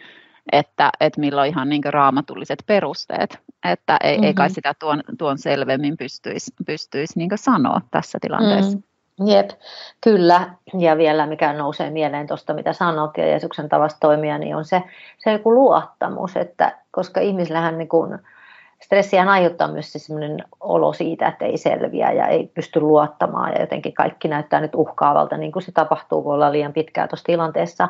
[0.52, 4.28] että, että millä on ihan niin raamatulliset perusteet, että ei, mm-hmm.
[4.28, 4.54] ei kai mm-hmm.
[4.56, 8.78] sitä tuon, tuon selvemmin pystyisi, pystyisi niin sanoa tässä tilanteessa.
[8.78, 8.84] Mm.
[9.26, 9.50] Jep,
[10.02, 10.50] kyllä.
[10.80, 14.84] Ja vielä mikä nousee mieleen tuosta, mitä sanot ja Jeesuksen tavasta toimia, niin on se,
[15.18, 18.20] se joku luottamus, että koska ihmisillähän niin kuin,
[18.82, 20.00] stressiä aiheuttaa myös se
[20.60, 25.38] olo siitä, että ei selviä ja ei pysty luottamaan ja jotenkin kaikki näyttää nyt uhkaavalta,
[25.38, 27.88] niin kuin se tapahtuu, kun ollaan liian pitkään tuossa tilanteessa,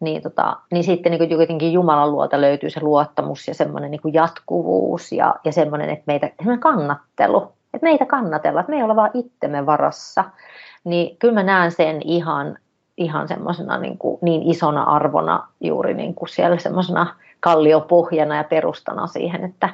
[0.00, 5.12] niin, tota, niin sitten niin jotenkin Jumalan luota löytyy se luottamus ja semmoinen niin jatkuvuus
[5.12, 9.10] ja, ja semmoinen, että meitä, semmoinen kannattelu, että meitä kannatella, että me ei olla vaan
[9.14, 10.24] itsemme varassa.
[10.84, 12.58] Niin kyllä mä näen sen ihan,
[12.96, 19.44] ihan semmoisena niin, niin isona arvona juuri niin kuin siellä semmoisena kalliopohjana ja perustana siihen,
[19.44, 19.68] että,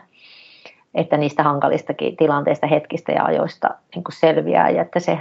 [0.94, 5.18] että niistä hankalistakin tilanteista, hetkistä ja ajoista niin kuin selviää ja että se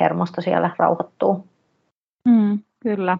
[0.00, 1.46] hermosto siellä rauhoittuu.
[2.24, 3.18] Mm, kyllä.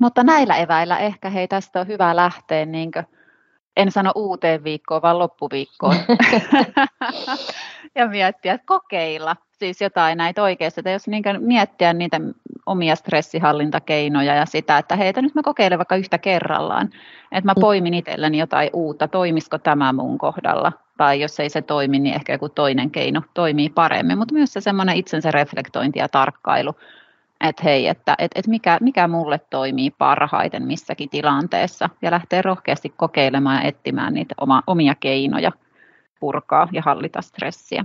[0.00, 3.04] Mutta näillä eväillä ehkä hei tästä on hyvä lähteä, niin kuin,
[3.76, 5.94] en sano uuteen viikkoon, vaan loppuviikkoon.
[7.94, 12.20] ja miettiä, että kokeilla siis jotain näitä oikeasti, että jos niin miettiä niitä
[12.66, 16.86] omia stressihallintakeinoja ja sitä, että heitä nyt mä kokeilen vaikka yhtä kerrallaan,
[17.32, 17.60] että mä mm.
[17.60, 22.32] poimin itselleni jotain uutta, toimisiko tämä mun kohdalla, tai jos ei se toimi, niin ehkä
[22.32, 26.74] joku toinen keino toimii paremmin, mutta myös se semmoinen itsensä reflektointi ja tarkkailu,
[27.40, 32.94] että hei, että et, et mikä, mikä mulle toimii parhaiten missäkin tilanteessa, ja lähtee rohkeasti
[32.96, 35.52] kokeilemaan ja etsimään niitä oma, omia keinoja
[36.20, 37.84] purkaa ja hallita stressiä.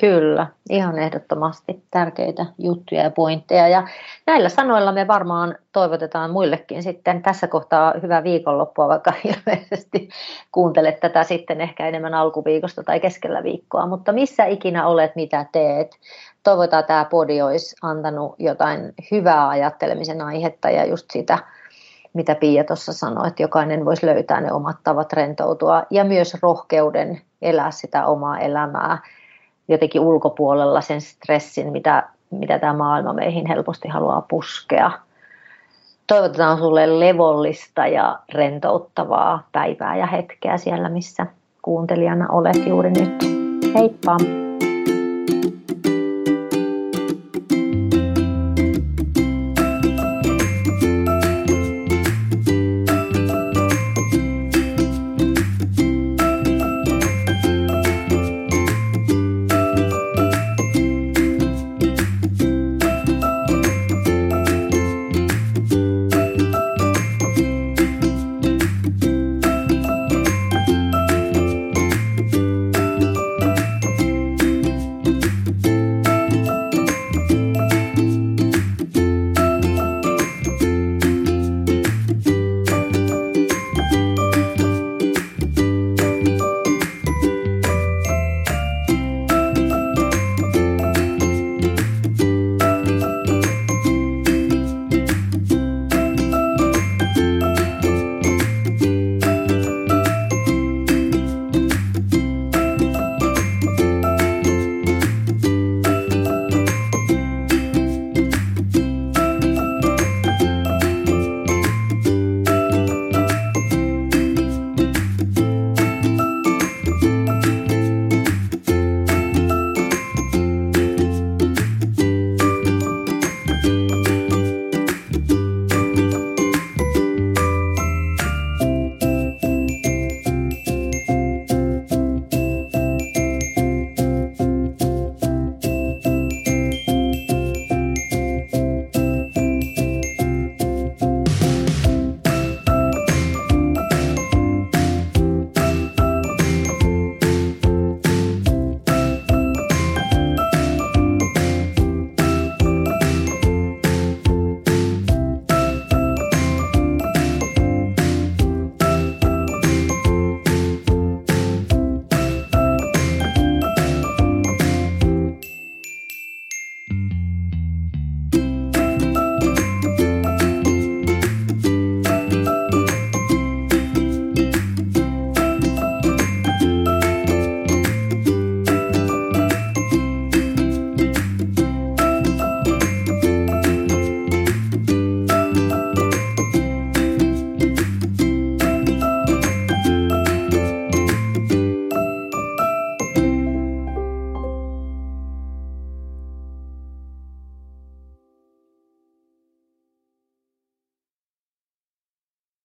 [0.00, 3.68] Kyllä, ihan ehdottomasti tärkeitä juttuja ja pointteja.
[3.68, 3.88] Ja
[4.26, 10.08] näillä sanoilla me varmaan toivotetaan muillekin sitten tässä kohtaa hyvää viikonloppua, vaikka ilmeisesti
[10.52, 13.86] kuuntelet tätä sitten ehkä enemmän alkuviikosta tai keskellä viikkoa.
[13.86, 15.96] Mutta missä ikinä olet, mitä teet,
[16.42, 21.38] toivotaan tämä podi olisi antanut jotain hyvää ajattelemisen aihetta ja just sitä,
[22.12, 27.20] mitä Pia tuossa sanoi, että jokainen voisi löytää ne omat tavat rentoutua ja myös rohkeuden
[27.42, 28.98] elää sitä omaa elämää
[29.68, 34.90] jotenkin ulkopuolella sen stressin, mitä, mitä tämä maailma meihin helposti haluaa puskea.
[36.06, 41.26] Toivotetaan sulle levollista ja rentouttavaa päivää ja hetkeä siellä, missä
[41.62, 43.22] kuuntelijana olet juuri nyt.
[43.74, 44.47] Heippa!